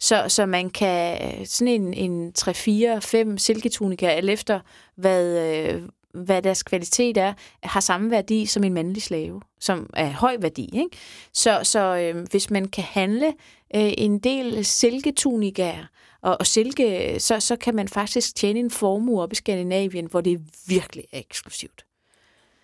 Så, 0.00 0.24
så 0.28 0.46
man 0.46 0.70
kan, 0.70 1.18
sådan 1.46 1.82
en, 1.82 1.94
en 1.94 2.32
3-4-5 2.38 3.36
silketunika, 3.36 4.06
alt 4.06 4.30
efter 4.30 4.60
hvad, 4.96 5.54
øh, 5.56 5.82
hvad 6.14 6.42
deres 6.42 6.62
kvalitet 6.62 7.16
er, 7.16 7.32
har 7.62 7.80
samme 7.80 8.10
værdi 8.10 8.46
som 8.46 8.64
en 8.64 8.74
mandlig 8.74 9.02
slave, 9.02 9.40
som 9.60 9.90
er 9.94 10.06
høj 10.06 10.36
værdi. 10.40 10.70
Ikke? 10.72 10.96
Så, 11.32 11.60
så 11.62 11.96
øh, 11.96 12.26
hvis 12.30 12.50
man 12.50 12.68
kan 12.68 12.84
handle 12.84 13.26
øh, 13.74 13.92
en 13.98 14.18
del 14.18 14.64
silketunikaer, 14.64 15.84
og, 16.24 16.36
og 16.40 16.46
silke, 16.46 17.16
så, 17.18 17.40
så 17.40 17.56
kan 17.56 17.74
man 17.74 17.88
faktisk 17.88 18.36
tjene 18.36 18.60
en 18.60 18.70
formue 18.70 19.22
op 19.22 19.32
i 19.32 19.34
Skandinavien, 19.34 20.06
hvor 20.06 20.20
det 20.20 20.40
virkelig 20.66 21.04
er 21.12 21.18
eksklusivt. 21.18 21.84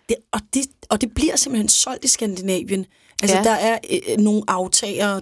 Det, 0.09 0.17
og, 0.31 0.39
det, 0.53 0.65
og 0.89 1.01
det 1.01 1.13
bliver 1.13 1.35
simpelthen 1.35 1.69
solgt 1.69 2.05
i 2.05 2.07
Skandinavien. 2.07 2.85
Altså, 3.21 3.37
Ja. 3.37 3.43
der 3.43 3.51
er 3.51 3.77
øh, 3.91 4.17
nogle 4.17 4.43
aftagere 4.47 5.19
der. 5.19 5.21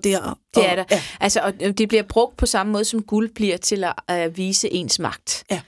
Det 0.56 0.64
og, 0.64 0.64
er 0.64 0.76
der. 0.76 0.84
Ja. 0.92 1.02
Altså, 1.20 1.40
og 1.40 1.78
det 1.78 1.88
bliver 1.88 2.04
brugt 2.04 2.38
på 2.38 2.46
samme 2.46 2.72
måde, 2.72 2.86
som 2.86 3.02
guld 3.02 3.30
bliver 3.30 3.58
til 3.58 3.84
at 3.84 4.26
øh, 4.26 4.38
vise 4.38 4.74
ens 4.74 5.00
magt. 5.00 5.44
Ja. 5.52 5.62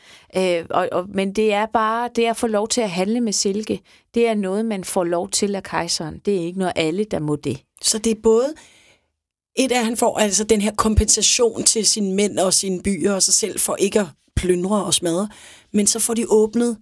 Øh, 0.60 0.66
og, 0.70 0.90
og, 0.92 1.06
men 1.10 1.34
det 1.34 1.54
er 1.54 1.66
bare, 1.66 2.10
det 2.16 2.26
at 2.26 2.38
få 2.38 2.48
lov 2.48 2.68
til 2.68 2.82
at 2.82 2.90
handle 2.90 3.22
med 3.22 3.34
silke, 3.34 3.82
det 4.14 4.28
er 4.28 4.34
noget, 4.34 4.66
man 4.66 4.84
får 4.84 5.04
lov 5.04 5.30
til 5.30 5.56
af 5.56 5.64
kejseren. 5.64 6.22
Det 6.26 6.36
er 6.36 6.42
ikke 6.46 6.60
noget 6.60 6.74
alle, 6.76 7.04
der 7.04 7.20
må 7.20 7.36
det. 7.36 7.62
Så 7.82 7.98
det 7.98 8.12
er 8.12 8.22
både 8.24 8.54
et 9.56 9.72
af, 9.72 9.80
at 9.80 9.86
han 9.86 9.98
får 9.98 10.20
altså 10.20 10.44
den 10.44 10.62
her 10.62 10.72
kompensation 10.76 11.64
til 11.64 11.86
sine 11.86 12.16
mænd 12.16 12.40
og 12.40 12.54
sine 12.54 12.82
byer 12.82 13.14
og 13.14 13.24
sig 13.24 13.34
selv 13.34 13.60
for 13.60 13.76
ikke 13.76 14.00
at 14.00 14.08
plyndre 14.36 14.84
og 14.84 14.94
smadre, 14.94 15.30
men 15.74 15.88
så 15.88 16.00
får 16.00 16.14
de 16.14 16.26
åbnet 16.30 16.78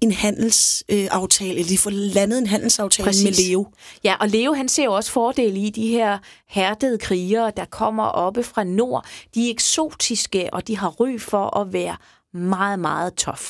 en 0.00 0.12
handelsaftale, 0.12 1.12
aftale, 1.12 1.50
eller 1.50 1.68
de 1.68 1.78
får 1.78 1.90
landet 1.90 2.38
en 2.38 2.46
handelsaftale 2.46 3.06
Præcis. 3.06 3.24
med 3.24 3.48
Leo. 3.48 3.66
Ja, 4.04 4.14
og 4.20 4.28
Leo 4.28 4.52
han 4.52 4.68
ser 4.68 4.84
jo 4.84 4.92
også 4.92 5.10
fordele 5.10 5.60
i 5.60 5.70
de 5.70 5.86
her 5.86 6.18
hærdede 6.48 6.98
krigere, 6.98 7.52
der 7.56 7.64
kommer 7.64 8.04
oppe 8.04 8.42
fra 8.42 8.64
nord. 8.64 9.06
De 9.34 9.46
er 9.46 9.50
eksotiske, 9.50 10.48
og 10.54 10.68
de 10.68 10.76
har 10.76 10.88
ry 10.88 11.20
for 11.20 11.56
at 11.56 11.72
være 11.72 11.96
meget, 12.34 12.78
meget 12.78 13.14
tough. 13.14 13.42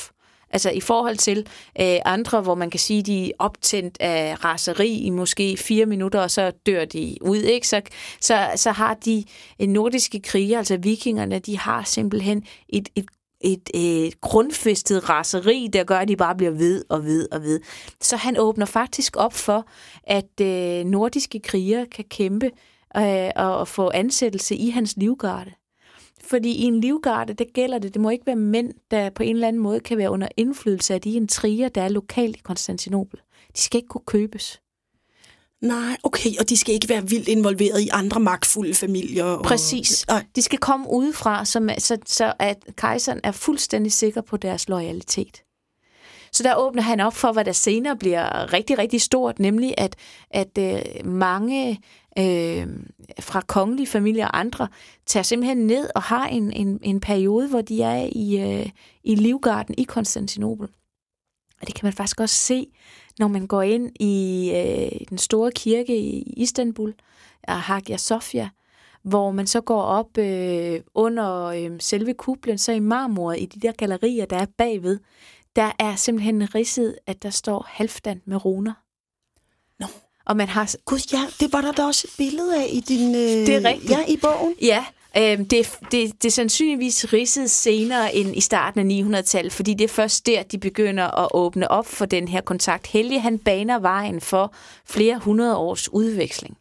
Altså 0.52 0.70
i 0.70 0.80
forhold 0.80 1.16
til 1.16 1.46
øh, 1.80 1.98
andre, 2.04 2.40
hvor 2.40 2.54
man 2.54 2.70
kan 2.70 2.80
sige, 2.80 3.02
de 3.02 3.28
er 3.28 3.32
optændt 3.38 3.96
af 4.00 4.44
raseri 4.44 4.98
i 4.98 5.10
måske 5.10 5.56
fire 5.56 5.86
minutter, 5.86 6.20
og 6.20 6.30
så 6.30 6.52
dør 6.66 6.84
de 6.84 7.16
ud, 7.20 7.38
ikke? 7.38 7.68
Så, 7.68 7.80
så, 8.20 8.50
så 8.56 8.70
har 8.70 8.94
de 8.94 9.24
øh, 9.60 9.68
nordiske 9.68 10.20
kriger, 10.20 10.58
altså 10.58 10.76
vikingerne, 10.76 11.38
de 11.38 11.58
har 11.58 11.84
simpelthen 11.84 12.44
et, 12.68 12.88
et 12.96 13.06
et, 13.44 13.70
et 13.74 14.20
grundfæstet 14.20 15.08
raseri, 15.08 15.68
der 15.72 15.84
gør, 15.84 15.98
at 15.98 16.08
de 16.08 16.16
bare 16.16 16.34
bliver 16.34 16.52
ved 16.52 16.84
og 16.88 17.04
ved 17.04 17.28
og 17.30 17.42
ved. 17.42 17.60
Så 18.00 18.16
han 18.16 18.38
åbner 18.38 18.66
faktisk 18.66 19.16
op 19.16 19.32
for, 19.34 19.66
at 20.04 20.40
øh, 20.40 20.84
nordiske 20.84 21.40
krigere 21.40 21.86
kan 21.86 22.04
kæmpe 22.04 22.50
øh, 22.96 23.30
og 23.36 23.68
få 23.68 23.90
ansættelse 23.94 24.56
i 24.56 24.70
hans 24.70 24.94
livgarde. 24.96 25.52
Fordi 26.24 26.50
i 26.52 26.62
en 26.62 26.80
livgarde, 26.80 27.32
der 27.32 27.44
gælder 27.54 27.78
det, 27.78 27.94
det 27.94 28.02
må 28.02 28.11
ikke 28.11 28.26
være 28.26 28.37
mænd, 28.37 28.72
der 28.90 29.11
på 29.11 29.22
en 29.22 29.35
eller 29.35 29.48
anden 29.48 29.62
måde 29.62 29.80
kan 29.80 29.98
være 29.98 30.11
under 30.11 30.28
indflydelse 30.37 30.94
af 30.94 31.00
de 31.00 31.12
intriger, 31.12 31.68
der 31.68 31.82
er 31.82 31.88
lokalt 31.88 32.37
i 32.37 32.40
Konstantinopel. 32.44 33.20
De 33.56 33.61
skal 33.61 33.78
ikke 33.78 33.88
kunne 33.88 34.04
købes. 34.06 34.61
Nej, 35.61 35.96
okay, 36.02 36.30
og 36.40 36.48
de 36.48 36.56
skal 36.56 36.74
ikke 36.74 36.88
være 36.88 37.08
vildt 37.08 37.28
involveret 37.28 37.80
i 37.80 37.88
andre 37.92 38.20
magtfulde 38.20 38.74
familier. 38.74 39.24
Og... 39.24 39.44
Præcis. 39.44 40.06
Nej, 40.08 40.24
De 40.37 40.42
skal 40.42 40.58
komme 40.58 40.87
udefra, 40.90 41.40
er- 41.40 41.80
så, 41.80 41.98
så 42.06 42.32
at 42.38 42.58
kejseren 42.76 43.20
er 43.24 43.32
fuldstændig 43.32 43.92
sikker 43.92 44.20
på 44.20 44.37
deres 44.37 44.68
loyalitet. 44.68 45.42
Så 46.32 46.42
der 46.42 46.54
åbner 46.54 46.82
han 46.82 47.00
op 47.00 47.14
for, 47.14 47.32
hvad 47.32 47.44
der 47.44 47.52
senere 47.52 47.96
bliver 47.96 48.52
rigtig, 48.52 48.78
rigtig 48.78 49.00
stort, 49.00 49.38
nemlig 49.38 49.74
at, 49.78 49.96
at 50.30 50.58
øh, 50.58 51.06
mange 51.06 51.80
øh, 52.18 52.66
fra 53.20 53.40
kongelige 53.40 53.87
familier 53.87 54.27
og 54.27 54.40
andre 54.40 54.68
tager 55.07 55.22
simpelthen 55.25 55.66
ned 55.66 55.88
og 55.94 56.03
har 56.03 56.27
en, 56.27 56.53
en, 56.53 56.81
en 56.83 57.01
periode, 57.01 57.48
hvor 57.48 57.61
de 57.61 57.83
er 57.83 58.09
i, 58.12 58.40
øh, 58.40 58.70
i 59.05 59.14
livgarden 59.14 59.75
i 59.79 59.83
Konstantinopel. 59.83 60.68
Og 61.61 61.66
det 61.66 61.75
kan 61.75 61.87
man 61.87 61.92
faktisk 61.92 62.20
også 62.20 62.35
se, 62.35 62.66
når 63.18 63.29
man 63.29 63.46
går 63.46 63.62
ind 63.62 63.90
i 64.01 64.51
øh, 64.55 65.07
den 65.09 65.18
store 65.18 65.53
kirke 65.53 65.98
i 65.98 66.22
Istanbul, 66.37 66.94
Hagia 67.48 67.96
Sophia, 67.96 68.48
hvor 69.03 69.31
man 69.31 69.46
så 69.46 69.61
går 69.61 69.83
op 69.83 70.18
øh, 70.18 70.81
under 70.94 71.44
øh, 71.44 71.70
selve 71.81 72.14
kuplen, 72.14 72.59
så 72.59 72.72
i 72.72 72.79
marmoret, 72.79 73.40
i 73.40 73.46
de 73.46 73.61
der 73.61 73.72
gallerier, 73.72 74.27
der 74.27 74.37
er 74.37 74.46
bagved, 74.59 74.98
der 75.57 75.72
er 75.79 75.94
simpelthen 75.94 76.55
ridset, 76.55 76.98
at 77.07 77.22
der 77.22 77.31
står 77.31 77.66
Halfdan 77.68 78.22
med 78.25 78.44
runer. 78.44 78.82
Og 80.24 80.37
man 80.37 80.48
har... 80.48 80.74
Gud, 80.85 80.98
ja, 81.12 81.26
det 81.40 81.52
var 81.52 81.61
der 81.61 81.72
da 81.72 81.85
også 81.85 82.06
et 82.08 82.14
billede 82.16 82.56
af 82.56 82.68
i 82.72 82.80
din... 82.80 83.14
Øh... 83.14 83.20
Det 83.20 83.48
er 83.48 83.64
rigtigt. 83.64 83.90
Ja, 83.90 84.04
i 84.08 84.16
bogen. 84.16 84.54
Ja, 84.62 84.85
øh, 85.16 85.38
det, 85.38 85.78
det, 85.90 86.22
det 86.22 86.24
er 86.24 86.30
sandsynligvis 86.30 87.12
ridset 87.12 87.50
senere 87.50 88.14
end 88.14 88.37
i 88.37 88.40
starten 88.40 88.90
af 88.90 89.18
900-tallet, 89.18 89.52
fordi 89.52 89.74
det 89.74 89.85
er 89.85 89.88
først 89.88 90.26
der, 90.26 90.42
de 90.42 90.58
begynder 90.58 91.24
at 91.24 91.28
åbne 91.35 91.70
op 91.70 91.87
for 91.87 92.06
den 92.06 92.28
her 92.28 92.40
kontakt. 92.40 92.87
Helge, 92.87 93.20
han 93.20 93.38
baner 93.38 93.78
vejen 93.78 94.20
for 94.20 94.54
flere 94.87 95.18
hundrede 95.18 95.56
års 95.56 95.92
udveksling. 95.92 96.56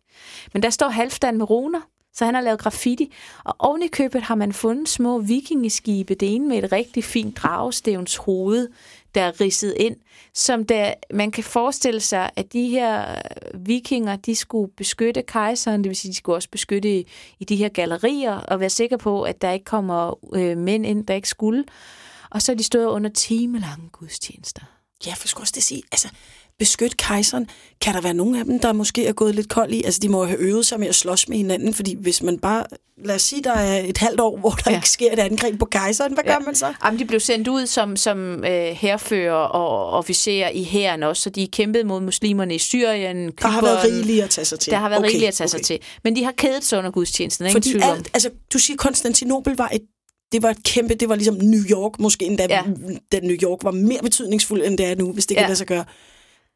Men 0.53 0.63
der 0.63 0.69
står 0.69 0.89
Halfdan 0.89 1.37
med 1.37 1.49
runer, 1.49 1.81
så 2.13 2.25
han 2.25 2.33
har 2.33 2.41
lavet 2.41 2.59
graffiti, 2.59 3.13
og 3.43 3.55
oven 3.59 3.83
i 3.83 3.87
købet 3.87 4.21
har 4.21 4.35
man 4.35 4.53
fundet 4.53 4.89
små 4.89 5.19
vikingeskibe, 5.19 6.15
det 6.15 6.35
ene 6.35 6.47
med 6.47 6.63
et 6.63 6.71
rigtig 6.71 7.03
fint 7.03 7.37
dragestævns 7.37 8.15
hoved, 8.15 8.67
der 9.15 9.21
er 9.21 9.41
ridset 9.41 9.75
ind, 9.79 9.95
som 10.33 10.65
der, 10.65 10.93
man 11.13 11.31
kan 11.31 11.43
forestille 11.43 11.99
sig, 11.99 12.29
at 12.35 12.53
de 12.53 12.69
her 12.69 13.11
øh, 13.11 13.67
vikinger, 13.67 14.15
de 14.15 14.35
skulle 14.35 14.71
beskytte 14.77 15.21
kejseren, 15.21 15.83
det 15.83 15.89
vil 15.89 15.95
sige, 15.95 16.11
de 16.11 16.17
skulle 16.17 16.35
også 16.35 16.49
beskytte 16.49 16.99
i, 16.99 17.07
i 17.39 17.43
de 17.43 17.55
her 17.55 17.69
gallerier, 17.69 18.33
og 18.33 18.59
være 18.59 18.69
sikre 18.69 18.97
på, 18.97 19.21
at 19.21 19.41
der 19.41 19.51
ikke 19.51 19.65
kommer 19.65 20.19
øh, 20.35 20.57
mænd 20.57 20.85
ind, 20.85 21.07
der 21.07 21.13
ikke 21.13 21.29
skulle. 21.29 21.63
Og 22.29 22.41
så 22.41 22.51
er 22.51 22.55
de 22.55 22.63
stået 22.63 22.85
under 22.85 23.09
timelange 23.09 23.89
gudstjenester. 23.91 24.61
Ja, 25.05 25.13
for 25.13 25.27
skulle 25.27 25.43
også 25.43 25.53
det 25.55 25.63
sige, 25.63 25.83
altså, 25.91 26.09
beskytte 26.61 26.97
kejseren. 26.97 27.47
Kan 27.81 27.93
der 27.93 28.01
være 28.01 28.13
nogen 28.13 28.35
af 28.35 28.45
dem, 28.45 28.59
der 28.59 28.73
måske 28.73 29.07
er 29.07 29.13
gået 29.13 29.35
lidt 29.35 29.49
kold 29.49 29.73
i? 29.73 29.83
Altså, 29.83 29.99
de 29.99 30.09
må 30.09 30.21
jo 30.21 30.27
have 30.27 30.39
øvet 30.39 30.65
sig 30.65 30.79
med 30.79 30.87
at 30.87 30.95
slås 30.95 31.29
med 31.29 31.37
hinanden, 31.37 31.73
fordi 31.73 31.95
hvis 31.99 32.23
man 32.23 32.39
bare... 32.39 32.63
Lad 33.05 33.15
os 33.15 33.21
sige, 33.21 33.43
der 33.43 33.53
er 33.53 33.83
et 33.85 33.97
halvt 33.97 34.19
år, 34.19 34.37
hvor 34.37 34.49
der 34.49 34.71
ja. 34.71 34.77
ikke 34.77 34.89
sker 34.89 35.13
et 35.13 35.19
angreb 35.19 35.59
på 35.59 35.65
kejseren. 35.65 36.13
Hvad 36.13 36.23
ja. 36.25 36.31
gør 36.33 36.45
man 36.45 36.55
så? 36.55 36.73
Jamen, 36.85 36.99
de 36.99 37.05
blev 37.05 37.19
sendt 37.19 37.47
ud 37.47 37.65
som, 37.65 37.97
som 37.97 38.45
øh, 38.45 38.65
herfører 38.71 39.33
og 39.33 39.89
officerer 39.89 40.49
i 40.49 40.63
hæren 40.63 41.03
også, 41.03 41.23
så 41.23 41.29
de 41.29 41.47
kæmpede 41.47 41.83
mod 41.83 42.01
muslimerne 42.01 42.55
i 42.55 42.59
Syrien, 42.59 43.31
Kypern. 43.31 43.35
Der 43.41 43.47
har 43.47 43.61
været 43.61 43.83
rigeligt 43.83 44.23
at 44.23 44.29
tage 44.29 44.45
sig 44.45 44.59
til. 44.59 44.71
Der 44.71 44.79
har 44.79 44.89
været 44.89 44.99
okay, 44.99 45.09
rigeligt 45.09 45.27
at 45.27 45.33
tage 45.33 45.47
okay. 45.47 45.57
sig 45.57 45.65
til. 45.65 45.79
Men 46.03 46.15
de 46.15 46.23
har 46.23 46.31
kædet 46.31 46.63
sig 46.63 46.79
under 46.79 46.91
gudstjenesten. 46.91 47.51
Fordi 47.51 47.75
alt, 47.81 48.09
altså, 48.13 48.29
du 48.53 48.59
siger, 48.59 48.77
Konstantinopel 48.77 49.55
var 49.55 49.69
et 49.73 49.81
det 50.31 50.43
var 50.43 50.49
et 50.49 50.63
kæmpe, 50.63 50.93
det 50.93 51.09
var 51.09 51.15
ligesom 51.15 51.35
New 51.35 51.61
York 51.69 51.99
måske 51.99 52.25
endda, 52.25 52.47
ja. 52.49 52.61
da 53.11 53.19
New 53.19 53.35
York 53.43 53.63
var 53.63 53.71
mere 53.71 53.99
betydningsfuld, 54.03 54.61
end 54.65 54.77
det 54.77 54.85
er 54.85 54.95
nu, 54.95 55.13
hvis 55.13 55.25
det 55.25 55.35
ja. 55.35 55.39
kan 55.39 55.47
lade 55.47 55.57
sig 55.57 55.67
gøre. 55.67 55.85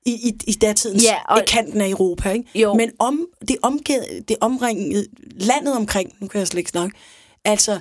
I, 0.06 0.12
i, 0.12 0.38
i 0.48 0.54
datidens 0.54 1.04
ja, 1.04 1.18
og, 1.30 1.42
kanten 1.48 1.82
af 1.82 1.90
Europa, 1.90 2.32
ikke? 2.32 2.60
Jo. 2.60 2.74
Men 2.74 2.92
om, 3.00 3.28
det, 3.48 3.58
omgivet, 3.62 4.24
det 4.28 4.38
omringede 4.42 5.08
landet 5.32 5.76
omkring, 5.76 6.14
nu 6.20 6.28
kan 6.28 6.40
jeg 6.40 6.48
slet 6.48 6.60
ikke 6.60 6.70
snakke, 6.70 6.98
altså 7.46 7.80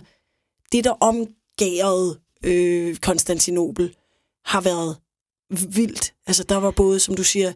det, 0.73 0.85
der 0.85 0.91
omgærede 0.91 2.21
øh, 2.45 2.97
Konstantinopel, 2.97 3.95
har 4.45 4.61
været 4.61 4.97
vildt. 5.51 6.15
Altså 6.27 6.45
der 6.45 6.57
var 6.57 6.71
både, 6.71 7.01
som 7.01 7.15
du 7.15 7.25
siger, 7.25 7.53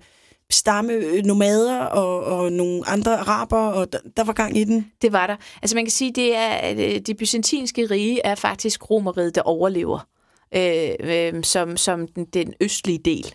stamme 0.50 0.92
øh, 0.92 1.24
nomader 1.24 1.80
og, 1.80 2.24
og 2.24 2.52
nogle 2.52 2.88
andre 2.88 3.18
araber, 3.18 3.58
og 3.58 3.92
der, 3.92 3.98
der 4.16 4.24
var 4.24 4.32
gang 4.32 4.56
i 4.56 4.64
den. 4.64 4.92
Det 5.02 5.12
var 5.12 5.26
der. 5.26 5.36
Altså 5.62 5.76
man 5.76 5.84
kan 5.84 5.92
sige, 5.92 6.12
det 6.12 6.36
er 6.36 6.70
øh, 6.70 7.00
det 7.00 7.16
byzantinske 7.16 7.86
rige 7.86 8.20
er 8.24 8.34
faktisk 8.34 8.90
romeriet, 8.90 9.34
der 9.34 9.42
overlever 9.42 10.08
øh, 10.54 10.90
øh, 11.00 11.44
som, 11.44 11.76
som 11.76 12.08
den, 12.08 12.24
den 12.24 12.54
østlige 12.60 12.98
del. 12.98 13.34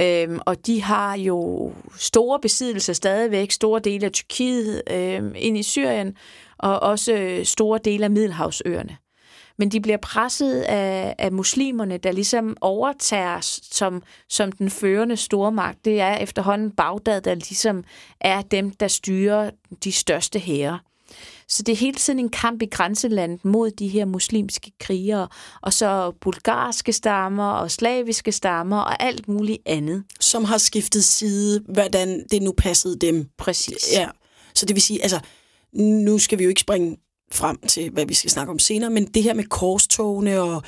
Øhm, 0.00 0.40
og 0.46 0.66
de 0.66 0.82
har 0.82 1.16
jo 1.16 1.72
store 1.96 2.40
besiddelser 2.40 2.92
stadigvæk, 2.92 3.50
store 3.50 3.80
dele 3.80 4.06
af 4.06 4.12
Tyrkiet 4.12 4.82
øhm, 4.90 5.32
ind 5.36 5.58
i 5.58 5.62
Syrien, 5.62 6.16
og 6.58 6.80
også 6.80 7.12
øh, 7.12 7.44
store 7.44 7.80
dele 7.84 8.04
af 8.04 8.10
Middelhavsøerne 8.10 8.96
men 9.58 9.68
de 9.68 9.80
bliver 9.80 9.96
presset 9.96 10.60
af, 10.60 11.14
af 11.18 11.32
muslimerne, 11.32 11.98
der 11.98 12.12
ligesom 12.12 12.56
overtager 12.60 13.38
som, 13.62 14.02
som 14.28 14.52
den 14.52 14.70
førende 14.70 15.16
stormagt. 15.16 15.84
Det 15.84 16.00
er 16.00 16.16
efterhånden 16.16 16.70
Bagdad, 16.70 17.20
der 17.20 17.34
ligesom 17.34 17.84
er 18.20 18.42
dem, 18.42 18.70
der 18.70 18.88
styrer 18.88 19.50
de 19.84 19.92
største 19.92 20.38
hære. 20.38 20.78
Så 21.48 21.62
det 21.62 21.72
er 21.72 21.76
hele 21.76 21.94
tiden 21.94 22.18
en 22.18 22.28
kamp 22.28 22.62
i 22.62 22.66
grænselandet 22.66 23.44
mod 23.44 23.70
de 23.70 23.88
her 23.88 24.04
muslimske 24.04 24.72
krigere, 24.80 25.28
og 25.62 25.72
så 25.72 26.12
bulgarske 26.20 26.92
stammer 26.92 27.50
og 27.50 27.70
slaviske 27.70 28.32
stammer 28.32 28.78
og 28.78 29.02
alt 29.02 29.28
muligt 29.28 29.58
andet. 29.66 30.04
Som 30.20 30.44
har 30.44 30.58
skiftet 30.58 31.04
side, 31.04 31.64
hvordan 31.68 32.24
det 32.30 32.42
nu 32.42 32.52
passede 32.52 32.96
dem. 32.96 33.28
Præcis. 33.38 33.92
Ja. 33.92 34.08
Så 34.54 34.66
det 34.66 34.74
vil 34.74 34.82
sige, 34.82 35.02
altså, 35.02 35.20
nu 35.72 36.18
skal 36.18 36.38
vi 36.38 36.44
jo 36.44 36.48
ikke 36.48 36.60
springe 36.60 36.96
frem 37.32 37.58
til, 37.68 37.90
hvad 37.90 38.06
vi 38.06 38.14
skal 38.14 38.30
snakke 38.30 38.50
om 38.50 38.58
senere, 38.58 38.90
men 38.90 39.06
det 39.06 39.22
her 39.22 39.34
med 39.34 39.44
korstogene 39.44 40.40
og 40.40 40.62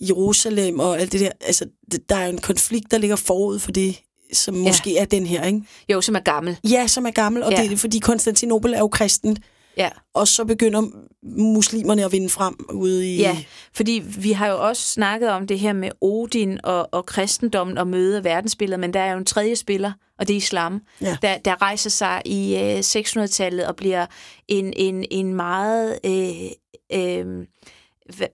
Jerusalem 0.00 0.80
og 0.80 1.00
alt 1.00 1.12
det 1.12 1.20
der, 1.20 1.30
altså, 1.40 1.66
der 2.08 2.16
er 2.16 2.26
jo 2.26 2.32
en 2.32 2.38
konflikt, 2.38 2.90
der 2.90 2.98
ligger 2.98 3.16
forud 3.16 3.58
for 3.58 3.72
det, 3.72 4.00
som 4.32 4.54
måske 4.54 4.92
ja. 4.92 5.00
er 5.00 5.04
den 5.04 5.26
her, 5.26 5.44
ikke? 5.44 5.60
Jo, 5.88 6.00
som 6.00 6.14
er 6.14 6.20
gammel. 6.20 6.58
Ja, 6.70 6.86
som 6.86 7.06
er 7.06 7.10
gammel, 7.10 7.42
og 7.42 7.52
ja. 7.52 7.62
det 7.62 7.72
er 7.72 7.76
fordi 7.76 7.98
Konstantinopel 7.98 8.74
er 8.74 8.78
jo 8.78 8.88
kristent. 8.88 9.38
Ja. 9.76 9.88
Og 10.14 10.28
så 10.28 10.44
begynder 10.44 10.82
muslimerne 11.22 12.04
at 12.04 12.12
vinde 12.12 12.28
frem 12.28 12.54
ude 12.72 13.14
i... 13.14 13.16
Ja, 13.16 13.36
fordi 13.72 14.02
vi 14.18 14.32
har 14.32 14.46
jo 14.46 14.68
også 14.68 14.82
snakket 14.82 15.30
om 15.30 15.46
det 15.46 15.58
her 15.58 15.72
med 15.72 15.90
Odin 16.00 16.60
og, 16.64 16.88
og 16.92 17.06
kristendommen 17.06 17.78
og 17.78 17.86
møde 17.86 18.24
verdensbilledet, 18.24 18.80
men 18.80 18.94
der 18.94 19.00
er 19.00 19.12
jo 19.12 19.18
en 19.18 19.24
tredje 19.24 19.56
spiller, 19.56 19.92
og 20.18 20.28
det 20.28 20.34
er 20.34 20.38
islam, 20.38 20.80
ja. 21.00 21.16
der, 21.22 21.38
der 21.38 21.62
rejser 21.62 21.90
sig 21.90 22.22
i 22.24 22.56
øh, 22.56 22.78
600-tallet 22.78 23.66
og 23.66 23.76
bliver 23.76 24.06
en, 24.48 24.72
en, 24.76 25.04
en 25.10 25.34
meget... 25.34 25.98
Øh, 26.04 26.50
øh, 26.92 27.46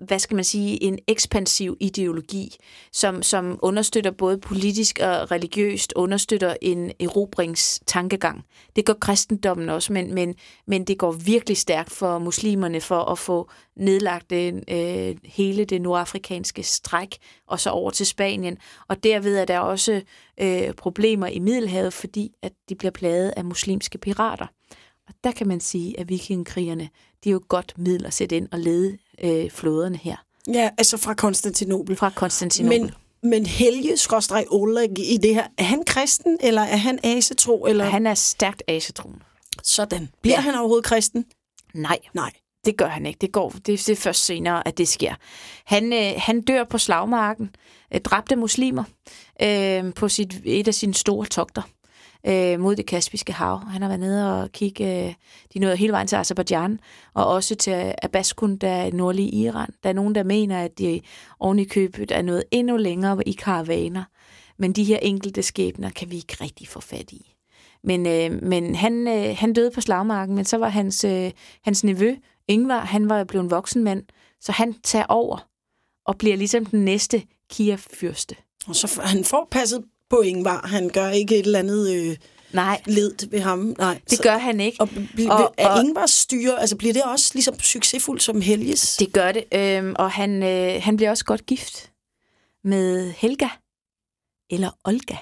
hvad 0.06 0.18
skal 0.18 0.34
man 0.34 0.44
sige, 0.44 0.82
en 0.82 0.98
ekspansiv 1.06 1.76
ideologi, 1.80 2.56
som, 2.92 3.22
som 3.22 3.58
understøtter 3.62 4.10
både 4.10 4.38
politisk 4.38 4.98
og 5.02 5.30
religiøst, 5.30 5.92
understøtter 5.96 6.56
en 6.62 6.92
erobringstankegang. 7.00 8.44
Det 8.76 8.84
gør 8.84 8.92
kristendommen 8.92 9.68
også, 9.68 9.92
men, 9.92 10.14
men, 10.14 10.34
men 10.66 10.84
det 10.84 10.98
går 10.98 11.12
virkelig 11.12 11.56
stærkt 11.56 11.90
for 11.90 12.18
muslimerne 12.18 12.80
for 12.80 13.00
at 13.00 13.18
få 13.18 13.50
nedlagt 13.76 14.30
det, 14.30 14.64
øh, 14.70 15.16
hele 15.24 15.64
det 15.64 15.82
nordafrikanske 15.82 16.62
stræk, 16.62 17.18
og 17.46 17.60
så 17.60 17.70
over 17.70 17.90
til 17.90 18.06
Spanien. 18.06 18.58
Og 18.88 19.04
derved 19.04 19.36
er 19.36 19.44
der 19.44 19.58
også 19.58 20.02
øh, 20.40 20.74
problemer 20.74 21.26
i 21.26 21.38
Middelhavet, 21.38 21.92
fordi 21.92 22.32
at 22.42 22.52
de 22.68 22.74
bliver 22.74 22.92
plaget 22.92 23.32
af 23.36 23.44
muslimske 23.44 23.98
pirater. 23.98 24.46
Og 25.08 25.14
der 25.24 25.32
kan 25.32 25.48
man 25.48 25.60
sige, 25.60 26.00
at 26.00 26.08
vikingkrigerne, 26.08 26.88
de 27.24 27.28
er 27.28 27.32
jo 27.32 27.42
godt 27.48 27.74
middel 27.78 28.06
at 28.06 28.12
sætte 28.12 28.36
ind 28.36 28.48
og 28.52 28.58
lede 28.58 28.98
øh, 29.20 29.50
flåderne 29.50 29.96
her. 29.96 30.16
Ja, 30.52 30.70
altså 30.78 30.96
fra 30.96 31.14
Konstantinopel. 31.14 31.96
Fra 31.96 32.10
Konstantinopel. 32.10 32.80
Men, 32.80 32.90
men 33.22 33.46
Helge 33.46 33.96
skråstreg 33.96 34.46
Oleg 34.50 34.98
i 34.98 35.16
det 35.16 35.34
her, 35.34 35.46
er 35.58 35.64
han 35.64 35.84
kristen, 35.84 36.38
eller 36.40 36.62
er 36.62 36.76
han 36.76 36.98
asetro? 37.02 37.66
Eller? 37.66 37.84
Han 37.84 38.06
er 38.06 38.14
stærkt 38.14 38.62
asetroen. 38.68 39.22
Sådan. 39.62 40.08
Bliver 40.22 40.36
ja. 40.36 40.40
han 40.40 40.54
overhovedet 40.54 40.84
kristen? 40.84 41.24
Nej. 41.74 41.98
Nej. 42.14 42.30
Det 42.64 42.76
gør 42.76 42.86
han 42.86 43.06
ikke. 43.06 43.18
Det 43.20 43.32
går 43.32 43.54
det, 43.66 43.88
er 43.88 43.96
først 43.96 44.24
senere, 44.24 44.68
at 44.68 44.78
det 44.78 44.88
sker. 44.88 45.14
Han, 45.64 45.92
øh, 45.92 46.12
han 46.16 46.40
dør 46.40 46.64
på 46.64 46.78
slagmarken, 46.78 47.50
øh, 47.94 48.00
dræbte 48.00 48.36
muslimer 48.36 48.84
øh, 49.42 49.94
på 49.94 50.08
sit, 50.08 50.40
et 50.44 50.68
af 50.68 50.74
sine 50.74 50.94
store 50.94 51.26
togter 51.26 51.62
øh, 52.26 52.60
mod 52.60 52.76
det 52.76 52.86
Kaspiske 52.86 53.32
hav. 53.32 53.60
Han 53.68 53.82
har 53.82 53.88
været 53.88 54.00
nede 54.00 54.42
og 54.42 54.52
kigge, 54.52 55.06
øh, 55.06 55.14
de 55.54 55.58
nåede 55.58 55.76
hele 55.76 55.92
vejen 55.92 56.06
til 56.06 56.16
Azerbaijan, 56.16 56.80
og 57.14 57.26
også 57.26 57.54
til 57.54 57.94
Abaskun, 58.02 58.56
der 58.56 58.68
er 58.68 58.92
nordlige 58.92 59.30
Iran. 59.30 59.70
Der 59.82 59.88
er 59.88 59.92
nogen, 59.92 60.14
der 60.14 60.22
mener, 60.22 60.62
at 60.64 60.78
de 60.78 61.00
oven 61.40 61.58
i 61.58 61.64
købet 61.64 62.10
er 62.10 62.22
nået 62.22 62.44
endnu 62.50 62.76
længere 62.76 63.28
i 63.28 63.32
karavaner. 63.32 64.04
Men 64.58 64.72
de 64.72 64.84
her 64.84 64.98
enkelte 64.98 65.42
skæbner 65.42 65.90
kan 65.90 66.10
vi 66.10 66.16
ikke 66.16 66.36
rigtig 66.40 66.68
få 66.68 66.80
fat 66.80 67.12
i. 67.12 67.34
Men, 67.84 68.06
øh, 68.06 68.42
men 68.42 68.74
han, 68.74 69.08
øh, 69.08 69.36
han 69.38 69.52
døde 69.52 69.70
på 69.70 69.80
slagmarken, 69.80 70.34
men 70.34 70.44
så 70.44 70.56
var 70.56 70.68
hans, 70.68 71.04
øh, 71.04 71.30
hans 71.64 71.84
nevø, 71.84 72.16
Ingvar, 72.48 72.80
han 72.80 73.08
var 73.08 73.24
blevet 73.24 73.44
en 73.44 73.50
voksen 73.50 73.84
mand, 73.84 74.02
så 74.40 74.52
han 74.52 74.74
tager 74.84 75.06
over 75.08 75.48
og 76.04 76.18
bliver 76.18 76.36
ligesom 76.36 76.64
den 76.64 76.84
næste 76.84 77.22
Kiev-fyrste. 77.50 78.36
Og 78.66 78.76
så 78.76 79.00
han 79.04 79.24
får 79.24 79.48
passet 79.50 79.84
på 80.10 80.20
Ingvar. 80.20 80.66
Han 80.66 80.88
gør 80.88 81.08
ikke 81.08 81.38
et 81.38 81.46
eller 81.46 81.58
andet 81.58 81.90
øh, 81.90 82.16
Nej. 82.52 82.82
led 82.86 83.30
ved 83.30 83.40
ham. 83.40 83.74
Nej, 83.78 84.00
det 84.10 84.18
så, 84.18 84.22
gør 84.22 84.38
han 84.38 84.60
ikke. 84.60 84.80
Og, 84.80 84.88
bl- 84.92 85.30
og, 85.30 85.54
er 85.58 85.68
og, 85.68 85.80
Ingvars 85.84 86.10
styre, 86.10 86.60
altså 86.60 86.76
bliver 86.76 86.92
det 86.92 87.02
også 87.02 87.30
ligesom 87.34 87.60
succesfuldt 87.60 88.22
som 88.22 88.40
Helges? 88.40 88.96
Det 88.96 89.12
gør 89.12 89.32
det, 89.32 89.44
øhm, 89.54 89.94
og 89.98 90.10
han, 90.10 90.42
øh, 90.42 90.82
han 90.82 90.96
bliver 90.96 91.10
også 91.10 91.24
godt 91.24 91.46
gift 91.46 91.90
med 92.64 93.10
Helga, 93.10 93.48
eller 94.50 94.70
Olga, 94.84 95.16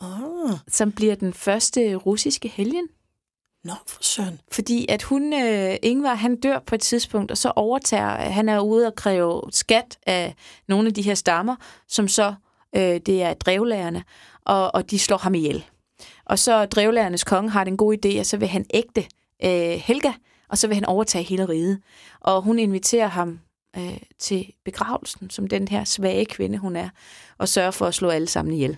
oh. 0.00 0.58
som 0.68 0.92
bliver 0.92 1.14
den 1.14 1.34
første 1.34 1.94
russiske 1.94 2.48
helgen. 2.48 2.88
Nå, 3.64 3.72
for 3.86 4.02
søren. 4.02 4.40
Fordi 4.52 4.86
at 4.88 5.02
hun, 5.02 5.32
øh, 5.32 5.76
Ingvar, 5.82 6.14
han 6.14 6.36
dør 6.36 6.58
på 6.58 6.74
et 6.74 6.80
tidspunkt, 6.80 7.30
og 7.30 7.38
så 7.38 7.52
overtager, 7.56 8.16
han 8.16 8.48
er 8.48 8.60
ude 8.60 8.86
og 8.86 8.94
kræve 8.94 9.42
skat 9.50 9.98
af 10.06 10.34
nogle 10.68 10.88
af 10.88 10.94
de 10.94 11.02
her 11.02 11.14
stammer, 11.14 11.56
som 11.88 12.08
så 12.08 12.34
øh, 12.76 13.00
det 13.06 13.22
er 13.22 13.34
drevlærerne, 13.34 14.04
og, 14.44 14.74
og 14.74 14.90
de 14.90 14.98
slår 14.98 15.16
ham 15.16 15.34
ihjel. 15.34 15.64
Og 16.24 16.38
så 16.38 16.66
drevlærernes 16.66 17.24
konge 17.24 17.50
har 17.50 17.64
den 17.64 17.76
gode 17.76 17.98
idé, 18.06 18.18
at 18.18 18.26
så 18.26 18.36
vil 18.36 18.48
han 18.48 18.66
ægte 18.74 19.04
øh, 19.44 19.80
Helga, 19.84 20.12
og 20.48 20.58
så 20.58 20.66
vil 20.66 20.74
han 20.74 20.84
overtage 20.84 21.24
hele 21.24 21.48
riget. 21.48 21.82
Og 22.20 22.42
hun 22.42 22.58
inviterer 22.58 23.06
ham 23.06 23.40
øh, 23.76 23.98
til 24.18 24.52
begravelsen, 24.64 25.30
som 25.30 25.46
den 25.46 25.68
her 25.68 25.84
svage 25.84 26.24
kvinde, 26.24 26.58
hun 26.58 26.76
er, 26.76 26.88
og 27.38 27.48
sørger 27.48 27.70
for 27.70 27.86
at 27.86 27.94
slå 27.94 28.08
alle 28.08 28.28
sammen 28.28 28.54
ihjel. 28.54 28.76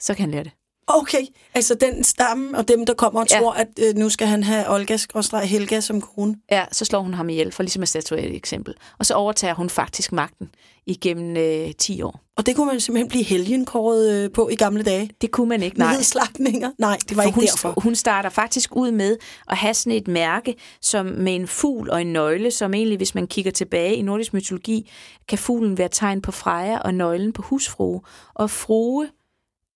Så 0.00 0.14
kan 0.14 0.22
han 0.22 0.30
lære 0.30 0.44
det. 0.44 0.52
Okay, 0.86 1.26
altså 1.54 1.74
den 1.74 2.04
stamme 2.04 2.58
og 2.58 2.68
dem, 2.68 2.86
der 2.86 2.94
kommer 2.94 3.20
og 3.20 3.26
ja. 3.30 3.38
tror, 3.38 3.52
at 3.52 3.68
øh, 3.78 3.94
nu 3.94 4.08
skal 4.08 4.26
han 4.26 4.42
have 4.42 4.70
Olga 4.70 4.98
og 5.14 5.40
Helga 5.40 5.80
som 5.80 6.00
kone. 6.00 6.36
Ja, 6.50 6.64
så 6.72 6.84
slår 6.84 7.00
hun 7.00 7.14
ham 7.14 7.28
ihjel, 7.28 7.52
for 7.52 7.62
ligesom 7.62 7.82
at 7.82 7.88
statuere 7.88 8.22
et 8.22 8.36
eksempel. 8.36 8.74
Og 8.98 9.06
så 9.06 9.14
overtager 9.14 9.54
hun 9.54 9.70
faktisk 9.70 10.12
magten 10.12 10.50
igennem 10.86 11.36
øh, 11.36 11.72
10 11.78 12.02
år. 12.02 12.20
Og 12.36 12.46
det 12.46 12.56
kunne 12.56 12.66
man 12.66 12.80
simpelthen 12.80 13.08
blive 13.08 13.24
helgenkåret 13.24 14.12
øh, 14.12 14.30
på 14.30 14.48
i 14.48 14.54
gamle 14.54 14.82
dage? 14.82 15.10
Det 15.20 15.30
kunne 15.30 15.48
man 15.48 15.62
ikke, 15.62 15.78
nej. 15.78 16.02
slagtninger? 16.02 16.70
Nej, 16.78 16.98
det 17.08 17.16
var 17.16 17.22
for 17.22 17.26
ikke 17.26 17.34
hun, 17.34 17.44
derfor. 17.44 17.80
Hun 17.80 17.94
starter 17.94 18.30
faktisk 18.30 18.76
ud 18.76 18.90
med 18.90 19.16
at 19.50 19.56
have 19.56 19.74
sådan 19.74 19.92
et 19.92 20.08
mærke 20.08 20.54
som 20.80 21.06
med 21.06 21.34
en 21.34 21.46
fugl 21.46 21.90
og 21.90 22.00
en 22.00 22.12
nøgle, 22.12 22.50
som 22.50 22.74
egentlig, 22.74 22.96
hvis 22.96 23.14
man 23.14 23.26
kigger 23.26 23.50
tilbage 23.50 23.96
i 23.96 24.02
nordisk 24.02 24.34
mytologi, 24.34 24.90
kan 25.28 25.38
fuglen 25.38 25.78
være 25.78 25.88
tegn 25.88 26.22
på 26.22 26.32
Freja 26.32 26.78
og 26.78 26.94
nøglen 26.94 27.32
på 27.32 27.42
husfrue. 27.42 28.00
Og 28.34 28.50
frue 28.50 29.08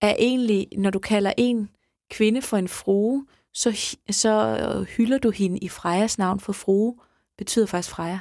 er 0.01 0.15
egentlig, 0.17 0.67
når 0.77 0.89
du 0.89 0.99
kalder 0.99 1.33
en 1.37 1.69
kvinde 2.11 2.41
for 2.41 2.57
en 2.57 2.67
frue, 2.67 3.25
så, 3.53 3.95
så 4.09 4.85
hylder 4.97 5.17
du 5.17 5.29
hende 5.29 5.57
i 5.57 5.69
Frejas 5.69 6.17
navn, 6.17 6.39
for 6.39 6.53
frue 6.53 6.95
betyder 7.37 7.65
faktisk 7.65 7.89
Freja. 7.89 8.19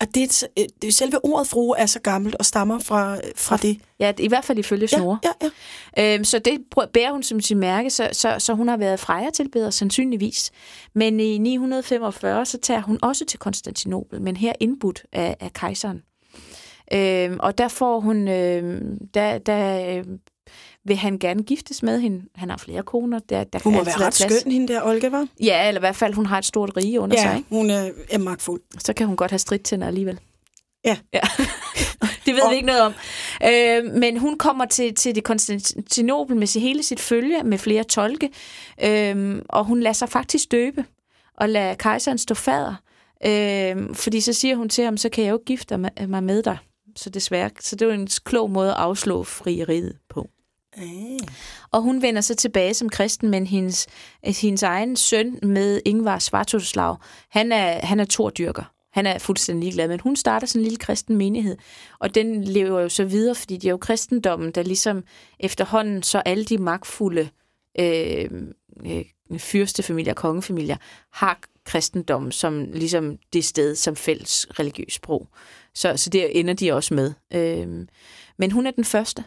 at 0.00 0.14
det, 0.14 0.44
er, 0.56 0.66
det, 0.82 0.94
selve 0.94 1.24
ordet 1.24 1.46
frue 1.46 1.78
er 1.78 1.86
så 1.86 2.00
gammelt 2.00 2.34
og 2.34 2.44
stammer 2.44 2.78
fra, 2.78 3.16
fra 3.36 3.56
det. 3.56 3.80
Ja, 3.98 4.12
i 4.18 4.28
hvert 4.28 4.44
fald 4.44 4.58
ifølge 4.58 4.88
Snore. 4.88 5.18
Ja, 5.24 5.30
ja, 5.42 5.50
ja. 5.96 6.14
Øhm, 6.14 6.24
så 6.24 6.38
det 6.38 6.60
bærer 6.92 7.12
hun 7.12 7.22
som 7.22 7.40
sin 7.40 7.58
mærke, 7.58 7.90
så, 7.90 8.08
så, 8.12 8.36
så 8.38 8.54
hun 8.54 8.68
har 8.68 8.76
været 8.76 9.00
frejertilbeder 9.00 9.70
sandsynligvis. 9.70 10.50
Men 10.94 11.20
i 11.20 11.38
945, 11.38 12.46
så 12.46 12.58
tager 12.58 12.82
hun 12.82 12.98
også 13.02 13.24
til 13.24 13.38
Konstantinopel, 13.38 14.22
men 14.22 14.36
her 14.36 14.52
indbudt 14.60 15.04
af, 15.12 15.36
af 15.40 15.52
kejseren. 15.52 16.02
Øhm, 16.92 17.36
og 17.40 17.58
der 17.58 17.68
får 17.68 18.00
hun, 18.00 18.28
øhm, 18.28 18.98
der, 19.14 19.38
der 19.38 19.96
øh, 19.96 20.04
vil 20.84 20.96
han 20.96 21.18
gerne 21.18 21.42
giftes 21.42 21.82
med 21.82 22.00
hende. 22.00 22.24
Han 22.34 22.50
har 22.50 22.56
flere 22.56 22.82
koner. 22.82 23.18
Der, 23.18 23.44
der 23.44 23.58
hun 23.64 23.72
må 23.72 23.84
være 23.84 23.94
ret 23.94 23.98
plads. 23.98 24.40
skøn, 24.40 24.52
hende 24.52 24.72
der, 24.72 24.82
Olga, 24.82 25.08
var? 25.08 25.26
Ja, 25.40 25.68
eller 25.68 25.78
i 25.78 25.82
hvert 25.82 25.96
fald, 25.96 26.14
hun 26.14 26.26
har 26.26 26.38
et 26.38 26.44
stort 26.44 26.76
rige 26.76 27.00
under 27.00 27.16
ja, 27.16 27.22
sig. 27.22 27.44
Ja, 27.50 27.56
hun 27.56 27.70
er, 27.70 27.90
er 28.10 28.18
magtfuld. 28.18 28.60
Så 28.78 28.92
kan 28.92 29.06
hun 29.06 29.16
godt 29.16 29.30
have 29.30 29.38
stridtænder 29.38 29.86
alligevel. 29.86 30.20
Ja. 30.84 30.96
ja. 31.14 31.20
det 32.26 32.34
ved 32.34 32.42
og... 32.42 32.50
vi 32.50 32.56
ikke 32.56 32.66
noget 32.66 32.82
om. 32.82 32.92
Øh, 33.44 33.94
men 33.94 34.18
hun 34.18 34.38
kommer 34.38 34.64
til, 34.64 34.94
til 34.94 35.14
det 35.14 35.24
Konstantinopel 35.24 36.36
med 36.36 36.60
hele 36.60 36.82
sit 36.82 37.00
følge, 37.00 37.42
med 37.44 37.58
flere 37.58 37.84
tolke, 37.84 38.30
øh, 38.84 39.42
og 39.48 39.64
hun 39.64 39.80
lader 39.80 39.92
sig 39.92 40.08
faktisk 40.08 40.52
døbe, 40.52 40.84
og 41.36 41.48
lader 41.48 41.74
kejseren 41.74 42.18
stå 42.18 42.34
fader. 42.34 42.74
Øh, 43.26 43.94
fordi 43.94 44.20
så 44.20 44.32
siger 44.32 44.56
hun 44.56 44.68
til 44.68 44.84
ham, 44.84 44.96
så 44.96 45.08
kan 45.08 45.24
jeg 45.24 45.30
jo 45.30 45.40
gifte 45.46 45.76
mig 46.08 46.22
med 46.22 46.42
dig. 46.42 46.58
Så 46.96 47.10
desværre. 47.10 47.50
Så 47.60 47.76
det 47.76 47.82
er 47.82 47.86
jo 47.86 48.00
en 48.00 48.08
klog 48.24 48.50
måde 48.50 48.70
at 48.70 48.76
afslå 48.76 49.24
frieriet 49.24 49.96
på. 50.08 50.30
Mm. 50.76 51.18
Og 51.70 51.82
hun 51.82 52.02
vender 52.02 52.20
så 52.20 52.34
tilbage 52.34 52.74
som 52.74 52.88
kristen, 52.88 53.30
men 53.30 53.46
hendes, 53.46 53.86
hendes 54.24 54.62
egen 54.62 54.96
søn 54.96 55.38
med 55.42 55.80
Ingvar 55.84 56.18
Svartoslav, 56.18 56.96
han 57.30 57.52
er, 57.52 57.86
han 57.86 58.00
er 58.00 58.04
tordyrker. 58.04 58.72
Han 58.92 59.06
er 59.06 59.18
fuldstændig 59.18 59.62
ligeglad, 59.62 59.88
men 59.88 60.00
hun 60.00 60.16
starter 60.16 60.46
sådan 60.46 60.60
en 60.60 60.64
lille 60.64 60.78
kristen 60.78 61.16
menighed. 61.16 61.56
Og 61.98 62.14
den 62.14 62.44
lever 62.44 62.80
jo 62.80 62.88
så 62.88 63.04
videre, 63.04 63.34
fordi 63.34 63.56
det 63.56 63.64
er 63.66 63.70
jo 63.70 63.76
kristendommen, 63.76 64.50
der 64.50 64.62
ligesom 64.62 65.04
efterhånden 65.40 66.02
så 66.02 66.18
alle 66.18 66.44
de 66.44 66.58
magtfulde 66.58 67.28
øh, 67.78 68.30
øh, 68.86 69.04
fyrstefamilier, 69.38 70.14
kongefamilier, 70.14 70.76
har 71.12 71.40
kristendommen 71.64 72.32
som 72.32 72.64
ligesom 72.72 73.18
det 73.32 73.44
sted 73.44 73.74
som 73.74 73.96
fælles 73.96 74.46
religiøs 74.58 74.92
sprog. 74.92 75.28
Så, 75.74 75.96
så 75.96 76.10
det 76.10 76.40
ender 76.40 76.54
de 76.54 76.72
også 76.72 76.94
med. 76.94 77.12
Øh, 77.34 77.86
men 78.38 78.50
hun 78.50 78.66
er 78.66 78.70
den 78.70 78.84
første. 78.84 79.24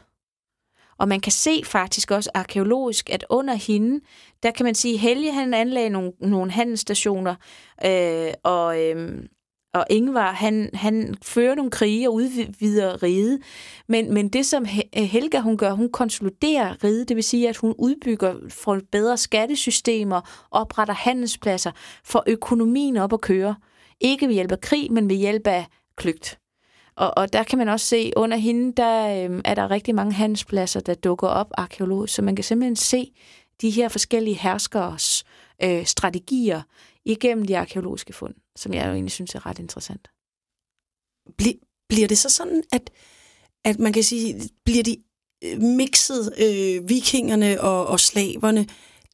Og 0.97 1.07
man 1.07 1.19
kan 1.19 1.31
se 1.31 1.61
faktisk 1.65 2.11
også 2.11 2.29
arkeologisk, 2.33 3.09
at 3.09 3.25
under 3.29 3.53
hende, 3.53 3.99
der 4.43 4.51
kan 4.51 4.63
man 4.63 4.75
sige, 4.75 4.97
Helge 4.97 5.31
han 5.31 5.53
anlagde 5.53 5.89
nogle, 5.89 6.11
nogle 6.19 6.51
handelsstationer, 6.51 7.35
øh, 7.85 8.33
og, 8.43 8.81
øh, 8.81 9.23
og 9.73 9.85
Ingvar, 9.89 10.31
han, 10.31 10.69
han 10.73 11.15
fører 11.23 11.55
nogle 11.55 11.71
krige 11.71 12.09
og 12.09 12.13
udvider 12.13 13.03
riget. 13.03 13.39
Men, 13.87 14.13
men 14.13 14.29
det, 14.29 14.45
som 14.45 14.65
øh, 14.97 15.03
Helga 15.03 15.39
hun 15.39 15.57
gør, 15.57 15.71
hun 15.71 15.91
konsoliderer 15.91 16.83
riget, 16.83 17.09
det 17.09 17.15
vil 17.15 17.23
sige, 17.23 17.49
at 17.49 17.57
hun 17.57 17.75
udbygger 17.77 18.35
for 18.49 18.79
bedre 18.91 19.17
skattesystemer, 19.17 20.47
opretter 20.51 20.93
handelspladser, 20.93 21.71
for 22.03 22.23
økonomien 22.27 22.97
op 22.97 23.13
at 23.13 23.21
køre. 23.21 23.55
Ikke 24.01 24.27
ved 24.27 24.33
hjælp 24.33 24.51
af 24.51 24.61
krig, 24.61 24.91
men 24.91 25.09
ved 25.09 25.15
hjælp 25.15 25.47
af 25.47 25.65
kløgt. 25.97 26.39
Og, 26.95 27.13
og 27.17 27.33
der 27.33 27.43
kan 27.43 27.57
man 27.57 27.69
også 27.69 27.85
se, 27.85 28.11
under 28.15 28.37
hende, 28.37 28.73
der 28.77 29.27
øh, 29.29 29.41
er 29.45 29.55
der 29.55 29.71
rigtig 29.71 29.95
mange 29.95 30.13
handelspladser, 30.13 30.79
der 30.79 30.93
dukker 30.93 31.27
op 31.27 31.51
arkeologisk, 31.57 32.13
så 32.13 32.21
man 32.21 32.35
kan 32.35 32.43
simpelthen 32.43 32.75
se 32.75 33.11
de 33.61 33.69
her 33.69 33.89
forskellige 33.89 34.35
herskers 34.35 35.23
øh, 35.63 35.85
strategier 35.85 36.61
igennem 37.05 37.45
de 37.45 37.57
arkeologiske 37.57 38.13
fund, 38.13 38.35
som 38.55 38.73
jeg 38.73 38.87
jo 38.87 38.91
egentlig 38.91 39.11
synes 39.11 39.35
er 39.35 39.45
ret 39.45 39.59
interessant. 39.59 40.07
Bli, 41.37 41.59
bliver 41.89 42.07
det 42.07 42.17
så 42.17 42.29
sådan, 42.29 42.63
at, 42.71 42.89
at 43.63 43.79
man 43.79 43.93
kan 43.93 44.03
sige, 44.03 44.49
bliver 44.65 44.83
de 44.83 44.97
øh, 45.43 45.61
mixet 45.61 46.33
øh, 46.39 46.89
vikingerne 46.89 47.61
og, 47.61 47.87
og 47.87 47.99
slaverne, 47.99 48.67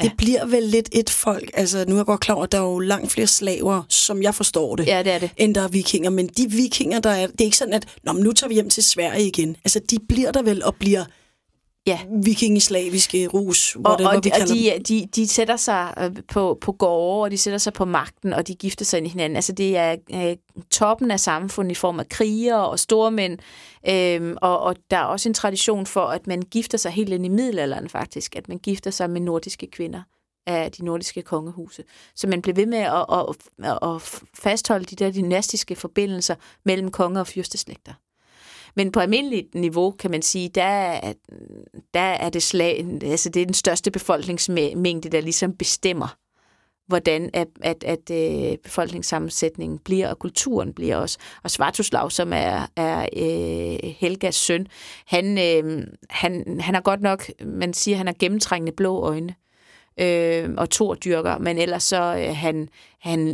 Ja. 0.03 0.07
Det 0.07 0.17
bliver 0.17 0.45
vel 0.45 0.63
lidt 0.63 0.89
et 0.91 1.09
folk. 1.09 1.51
Altså, 1.53 1.85
nu 1.87 1.93
er 1.93 1.99
jeg 1.99 2.05
godt 2.05 2.19
klar 2.19 2.35
over, 2.35 2.43
at 2.43 2.51
der 2.51 2.57
er 2.57 2.61
jo 2.61 2.79
langt 2.79 3.11
flere 3.11 3.27
slaver, 3.27 3.83
som 3.89 4.21
jeg 4.23 4.35
forstår 4.35 4.75
det, 4.75 4.87
ja, 4.87 5.03
det, 5.03 5.13
er 5.13 5.19
det. 5.19 5.29
end 5.37 5.55
der 5.55 5.61
er 5.61 5.67
vikinger. 5.67 6.09
Men 6.09 6.27
de 6.27 6.51
vikinger, 6.51 6.99
der 6.99 7.09
er, 7.09 7.27
det 7.27 7.41
er 7.41 7.45
ikke 7.45 7.57
sådan, 7.57 7.73
at 7.73 7.85
Nå, 8.03 8.11
nu 8.13 8.31
tager 8.31 8.47
vi 8.47 8.53
hjem 8.53 8.69
til 8.69 8.83
Sverige 8.83 9.27
igen. 9.27 9.55
Altså, 9.65 9.79
de 9.89 9.97
bliver 10.09 10.31
der 10.31 10.41
vel 10.41 10.63
og 10.63 10.75
bliver 10.75 11.05
ja. 11.87 11.99
vikingeslaviske 12.23 13.27
rus, 13.27 13.77
whatever 13.77 14.09
og, 14.09 14.15
og, 14.15 14.23
vi 14.23 14.29
kalder 14.29 14.73
og 14.73 14.87
de, 14.87 14.93
de, 14.93 15.07
de 15.15 15.27
sætter 15.27 15.55
sig 15.55 15.93
øh, 15.99 16.23
på, 16.27 16.57
på 16.61 16.71
gårde, 16.71 17.23
og 17.23 17.31
de 17.31 17.37
sætter 17.37 17.57
sig 17.57 17.73
på 17.73 17.85
magten, 17.85 18.33
og 18.33 18.47
de 18.47 18.55
gifter 18.55 18.85
sig 18.85 18.97
ind 18.97 19.07
i 19.07 19.09
hinanden. 19.09 19.35
Altså 19.35 19.51
det 19.51 19.77
er 19.77 19.95
øh, 20.13 20.35
toppen 20.71 21.11
af 21.11 21.19
samfundet 21.19 21.71
i 21.71 21.75
form 21.75 21.99
af 21.99 22.09
kriger 22.09 22.55
og 22.55 22.79
stormænd, 22.79 23.39
øhm, 23.89 24.37
og, 24.41 24.59
og 24.59 24.75
der 24.91 24.97
er 24.97 25.03
også 25.03 25.29
en 25.29 25.33
tradition 25.33 25.85
for, 25.85 26.05
at 26.05 26.27
man 26.27 26.41
gifter 26.41 26.77
sig 26.77 26.91
helt 26.91 27.13
ind 27.13 27.25
i 27.25 27.29
middelalderen 27.29 27.89
faktisk, 27.89 28.35
at 28.35 28.49
man 28.49 28.57
gifter 28.57 28.91
sig 28.91 29.09
med 29.09 29.21
nordiske 29.21 29.67
kvinder 29.71 30.01
af 30.47 30.71
de 30.71 30.85
nordiske 30.85 31.21
kongehuse. 31.21 31.83
Så 32.15 32.27
man 32.27 32.41
blev 32.41 32.55
ved 32.55 32.65
med 32.65 32.77
at, 32.77 33.05
at, 33.11 33.25
at, 33.63 33.79
at 33.81 34.21
fastholde 34.33 34.85
de 34.85 34.95
der 34.95 35.11
dynastiske 35.11 35.75
forbindelser 35.75 36.35
mellem 36.65 36.91
konger 36.91 37.19
og 37.19 37.27
fyrsteslægter. 37.27 37.93
Men 38.79 38.91
på 38.91 38.99
almindeligt 38.99 39.55
niveau, 39.55 39.91
kan 39.91 40.11
man 40.11 40.21
sige, 40.21 40.49
der, 40.49 40.99
der 41.93 41.99
er 41.99 42.29
det 42.29 42.43
slag, 42.43 42.85
altså 43.03 43.29
det 43.29 43.41
er 43.41 43.45
den 43.45 43.53
største 43.53 43.91
befolkningsmængde, 43.91 45.09
der 45.09 45.21
ligesom 45.21 45.53
bestemmer, 45.53 46.17
hvordan 46.87 47.29
at, 47.33 47.47
at, 47.61 47.83
at 47.83 48.11
øh, 48.11 48.57
befolkningssammensætningen 48.57 49.79
bliver, 49.79 50.09
og 50.09 50.19
kulturen 50.19 50.73
bliver 50.73 50.95
også. 50.95 51.17
Og 51.43 51.51
Svartoslav, 51.51 52.09
som 52.09 52.33
er, 52.33 52.67
er 52.75 53.01
øh, 53.17 53.89
Helgas 53.97 54.35
søn, 54.35 54.67
han, 55.05 55.37
øh, 55.37 55.87
han, 56.09 56.59
han 56.59 56.73
har 56.73 56.81
godt 56.81 57.01
nok, 57.01 57.25
man 57.45 57.73
siger, 57.73 57.97
han 57.97 58.05
har 58.05 58.15
gennemtrængende 58.19 58.75
blå 58.75 59.01
øjne 59.01 59.35
øh, 59.99 60.49
og 60.57 60.69
tordyrker, 60.69 61.37
men 61.37 61.57
ellers 61.57 61.83
så 61.83 62.15
øh, 62.27 62.35
han, 62.35 62.69
han 62.99 63.29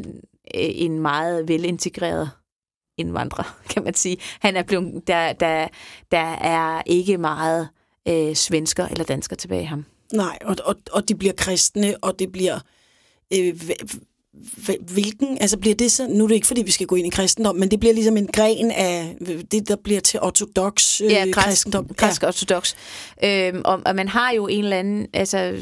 øh, 0.56 0.70
en 0.74 1.00
meget 1.00 1.48
velintegreret 1.48 2.30
indvandrer, 2.98 3.58
kan 3.74 3.84
man 3.84 3.94
sige. 3.94 4.18
Han 4.40 4.56
er 4.56 4.64
blevet, 4.64 5.08
der, 5.08 5.34
der, 5.34 5.68
der 6.12 6.34
er 6.34 6.82
ikke 6.86 7.18
meget 7.18 7.70
øh, 8.08 8.36
svensker 8.36 8.88
eller 8.88 9.04
dansker 9.04 9.36
tilbage 9.36 9.62
i 9.62 9.66
ham. 9.66 9.86
Nej, 10.14 10.38
og, 10.42 10.56
og, 10.64 10.76
og 10.92 11.10
de 11.10 11.16
bliver 11.16 11.34
kristne, 11.34 11.96
og 12.02 12.20
det 12.20 12.32
bliver... 12.32 12.60
Øh, 13.34 13.62
hvilken, 14.94 15.38
altså 15.42 15.58
bliver 15.58 15.76
det 15.76 15.92
så, 15.92 16.08
nu 16.08 16.24
er 16.24 16.28
det 16.28 16.36
ikke 16.36 16.48
fordi, 16.48 16.64
vi 16.64 16.72
skal 16.72 16.88
gå 16.88 16.96
ind 16.96 17.08
i 17.08 17.10
kristendom, 17.10 17.56
men 17.56 17.72
det 17.72 17.80
bliver 17.80 17.94
ligesom 17.94 18.18
en 18.18 18.28
gren 18.28 18.72
af 18.72 19.16
det, 19.52 19.68
der 19.68 19.76
bliver 19.84 20.00
til 20.00 20.20
ortodox 20.22 21.02
øh, 21.02 21.12
ja, 21.12 21.26
græsk, 21.32 21.48
kristendom. 21.48 21.88
Græsk 21.98 22.22
ja. 22.22 22.28
ortodox. 22.28 22.76
Øhm, 23.24 23.62
og, 23.66 23.82
og 23.86 23.96
man 23.96 24.08
har 24.08 24.32
jo 24.32 24.48
en 24.48 24.64
eller 24.64 24.78
anden, 24.78 25.08
altså 25.14 25.58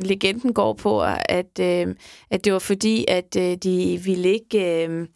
legenden 0.00 0.54
går 0.54 0.72
på, 0.72 1.02
at, 1.28 1.58
øh, 1.60 1.94
at 2.30 2.44
det 2.44 2.52
var 2.52 2.58
fordi, 2.58 3.04
at 3.08 3.36
øh, 3.38 3.56
de 3.56 4.00
ville 4.04 4.32
ikke... 4.32 4.86
Øh, 4.86 5.06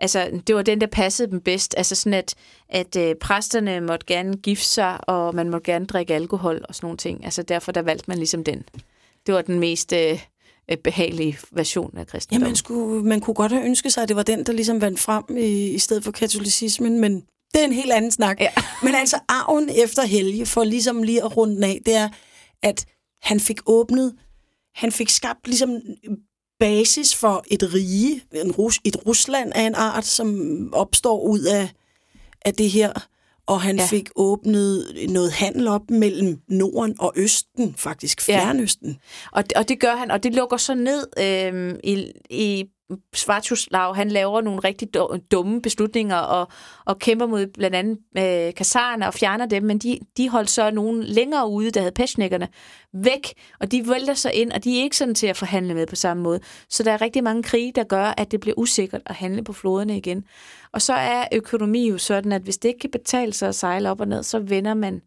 altså, 0.00 0.40
det 0.46 0.54
var 0.54 0.62
den, 0.62 0.80
der 0.80 0.86
passede 0.86 1.30
dem 1.30 1.40
bedst. 1.40 1.74
Altså 1.76 1.94
sådan, 1.94 2.14
at, 2.14 2.34
at 2.68 2.96
øh, 2.96 3.14
præsterne 3.14 3.80
måtte 3.80 4.06
gerne 4.06 4.36
gifte 4.36 4.68
sig, 4.68 5.08
og 5.08 5.34
man 5.34 5.50
måtte 5.50 5.72
gerne 5.72 5.86
drikke 5.86 6.14
alkohol 6.14 6.64
og 6.68 6.74
sådan 6.74 6.86
nogle 6.86 6.98
ting. 6.98 7.24
Altså 7.24 7.42
derfor, 7.42 7.72
der 7.72 7.82
valgte 7.82 8.04
man 8.08 8.18
ligesom 8.18 8.44
den. 8.44 8.64
Det 9.26 9.34
var 9.34 9.42
den 9.42 9.58
mest 9.60 9.92
øh, 9.92 10.18
behagelige 10.84 11.38
version 11.52 11.98
af 11.98 12.06
kristendommen. 12.06 12.46
Ja, 12.46 12.48
man, 12.48 12.56
skulle, 12.56 13.04
man 13.04 13.20
kunne 13.20 13.34
godt 13.34 13.52
have 13.52 13.64
ønsket 13.64 13.92
sig, 13.92 14.02
at 14.02 14.08
det 14.08 14.16
var 14.16 14.22
den, 14.22 14.46
der 14.46 14.52
ligesom 14.52 14.80
vandt 14.80 15.00
frem 15.00 15.24
i, 15.36 15.68
i 15.68 15.78
stedet 15.78 16.04
for 16.04 16.12
katolicismen, 16.12 17.00
men 17.00 17.22
det 17.54 17.60
er 17.60 17.64
en 17.64 17.72
helt 17.72 17.92
anden 17.92 18.10
snak. 18.10 18.40
Ja. 18.40 18.50
Men 18.84 18.94
altså, 18.94 19.18
arven 19.28 19.70
efter 19.84 20.06
Helge, 20.06 20.46
for 20.46 20.64
ligesom 20.64 21.02
lige 21.02 21.24
at 21.24 21.36
runde 21.36 21.66
af, 21.66 21.80
det 21.86 21.96
er, 21.96 22.08
at 22.62 22.86
han 23.22 23.40
fik 23.40 23.60
åbnet, 23.66 24.14
han 24.74 24.92
fik 24.92 25.08
skabt 25.08 25.46
ligesom 25.46 25.70
basis 26.60 27.14
for 27.14 27.44
et 27.50 27.74
rige, 27.74 28.22
en 28.32 28.52
Rus, 28.52 28.80
et 28.84 29.06
Rusland 29.06 29.52
af 29.54 29.62
en 29.62 29.74
art, 29.74 30.06
som 30.06 30.68
opstår 30.74 31.22
ud 31.22 31.40
af, 31.40 31.68
af 32.44 32.54
det 32.54 32.70
her. 32.70 32.92
Og 33.46 33.60
han 33.60 33.76
ja. 33.76 33.86
fik 33.86 34.10
åbnet 34.16 34.86
noget 35.08 35.32
handel 35.32 35.68
op 35.68 35.90
mellem 35.90 36.40
Norden 36.48 36.94
og 36.98 37.12
Østen, 37.16 37.74
faktisk 37.78 38.20
Fjernøsten. 38.20 38.88
Ja. 38.88 39.38
Og, 39.38 39.44
og 39.56 39.68
det 39.68 39.80
gør 39.80 39.96
han, 39.96 40.10
og 40.10 40.22
det 40.22 40.34
lukker 40.34 40.56
så 40.56 40.74
ned 40.74 41.06
øh, 41.18 41.74
i, 41.84 42.12
i 42.30 42.64
Svartuslav, 43.14 43.94
han 43.94 44.08
laver 44.08 44.40
nogle 44.40 44.60
rigtig 44.60 44.88
dumme 45.30 45.62
beslutninger 45.62 46.16
og, 46.16 46.48
og 46.84 46.98
kæmper 46.98 47.26
mod 47.26 47.46
blandt 47.46 47.76
andet 47.76 47.98
øh, 48.18 48.54
kasarerne 48.54 49.06
og 49.06 49.14
fjerner 49.14 49.46
dem, 49.46 49.62
men 49.62 49.78
de, 49.78 49.98
de 50.16 50.28
holdt 50.28 50.50
så 50.50 50.70
nogen 50.70 51.02
længere 51.02 51.48
ude, 51.48 51.70
der 51.70 51.80
havde 51.80 51.92
peshnikkerne, 51.92 52.48
væk, 52.92 53.32
og 53.60 53.72
de 53.72 53.88
vælter 53.88 54.14
sig 54.14 54.34
ind, 54.34 54.52
og 54.52 54.64
de 54.64 54.78
er 54.78 54.82
ikke 54.82 54.96
sådan 54.96 55.14
til 55.14 55.26
at 55.26 55.36
forhandle 55.36 55.74
med 55.74 55.86
på 55.86 55.96
samme 55.96 56.22
måde. 56.22 56.40
Så 56.68 56.82
der 56.82 56.92
er 56.92 57.00
rigtig 57.00 57.24
mange 57.24 57.42
krige, 57.42 57.72
der 57.74 57.84
gør, 57.84 58.14
at 58.16 58.30
det 58.30 58.40
bliver 58.40 58.58
usikkert 58.58 59.02
at 59.06 59.14
handle 59.14 59.44
på 59.44 59.52
floderne 59.52 59.96
igen. 59.96 60.24
Og 60.72 60.82
så 60.82 60.92
er 60.92 61.24
økonomi 61.32 61.88
jo 61.88 61.98
sådan, 61.98 62.32
at 62.32 62.42
hvis 62.42 62.58
det 62.58 62.68
ikke 62.68 62.80
kan 62.80 62.90
betale 62.90 63.32
sig 63.32 63.48
at 63.48 63.54
sejle 63.54 63.90
op 63.90 64.00
og 64.00 64.08
ned, 64.08 64.22
så 64.22 64.38
vender 64.38 64.74
man 64.74 65.00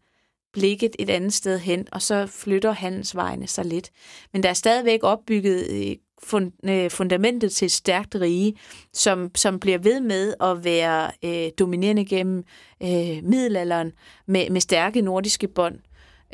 blikket 0.54 0.96
et 0.98 1.10
andet 1.10 1.32
sted 1.32 1.58
hen, 1.58 1.86
og 1.92 2.02
så 2.02 2.26
flytter 2.26 2.72
handelsvejene 2.72 3.46
sig 3.46 3.64
lidt. 3.64 3.90
Men 4.32 4.42
der 4.42 4.48
er 4.48 4.54
stadigvæk 4.54 5.00
opbygget 5.02 5.66
øh, 5.70 5.96
fund, 6.24 6.52
øh, 6.70 6.90
fundamentet 6.90 7.52
til 7.52 7.66
et 7.66 7.72
stærkt 7.72 8.14
rige, 8.20 8.54
som, 8.92 9.30
som 9.34 9.60
bliver 9.60 9.78
ved 9.78 10.00
med 10.00 10.34
at 10.40 10.64
være 10.64 11.10
øh, 11.24 11.50
dominerende 11.58 12.04
gennem 12.04 12.44
øh, 12.82 13.22
middelalderen 13.22 13.92
med, 14.26 14.50
med 14.50 14.60
stærke 14.60 15.00
nordiske 15.00 15.48
bånd. 15.48 15.78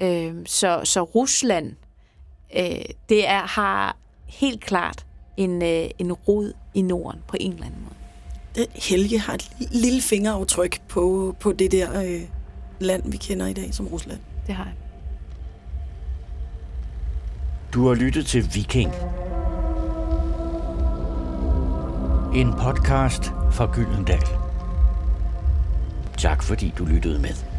Øh, 0.02 0.34
så, 0.46 0.80
så 0.84 1.02
Rusland, 1.02 1.72
øh, 2.56 2.84
det 3.08 3.28
er, 3.28 3.46
har 3.46 3.96
helt 4.26 4.60
klart 4.60 5.06
en, 5.36 5.62
øh, 5.62 5.90
en 5.98 6.12
rod 6.12 6.52
i 6.74 6.82
Norden 6.82 7.20
på 7.28 7.36
en 7.40 7.52
eller 7.52 7.66
anden 7.66 7.80
måde. 7.80 7.94
Helge 8.74 9.18
har 9.18 9.34
et 9.34 9.50
lille 9.58 10.02
fingeraftryk 10.02 10.80
på, 10.88 11.36
på 11.40 11.52
det 11.52 11.72
der 11.72 12.02
øh, 12.02 12.20
land, 12.80 13.10
vi 13.10 13.16
kender 13.16 13.46
i 13.46 13.52
dag 13.52 13.74
som 13.74 13.86
Rusland. 13.86 14.18
Det 14.46 14.54
har 14.54 14.64
jeg. 14.64 14.74
Du 17.74 17.86
har 17.86 17.94
lyttet 17.94 18.26
til 18.26 18.54
Viking. 18.54 18.90
En 22.34 22.52
podcast 22.52 23.32
fra 23.50 23.66
Gyldendal. 23.74 24.22
Tak 26.18 26.42
fordi 26.42 26.74
du 26.78 26.84
lyttede 26.84 27.18
med. 27.18 27.49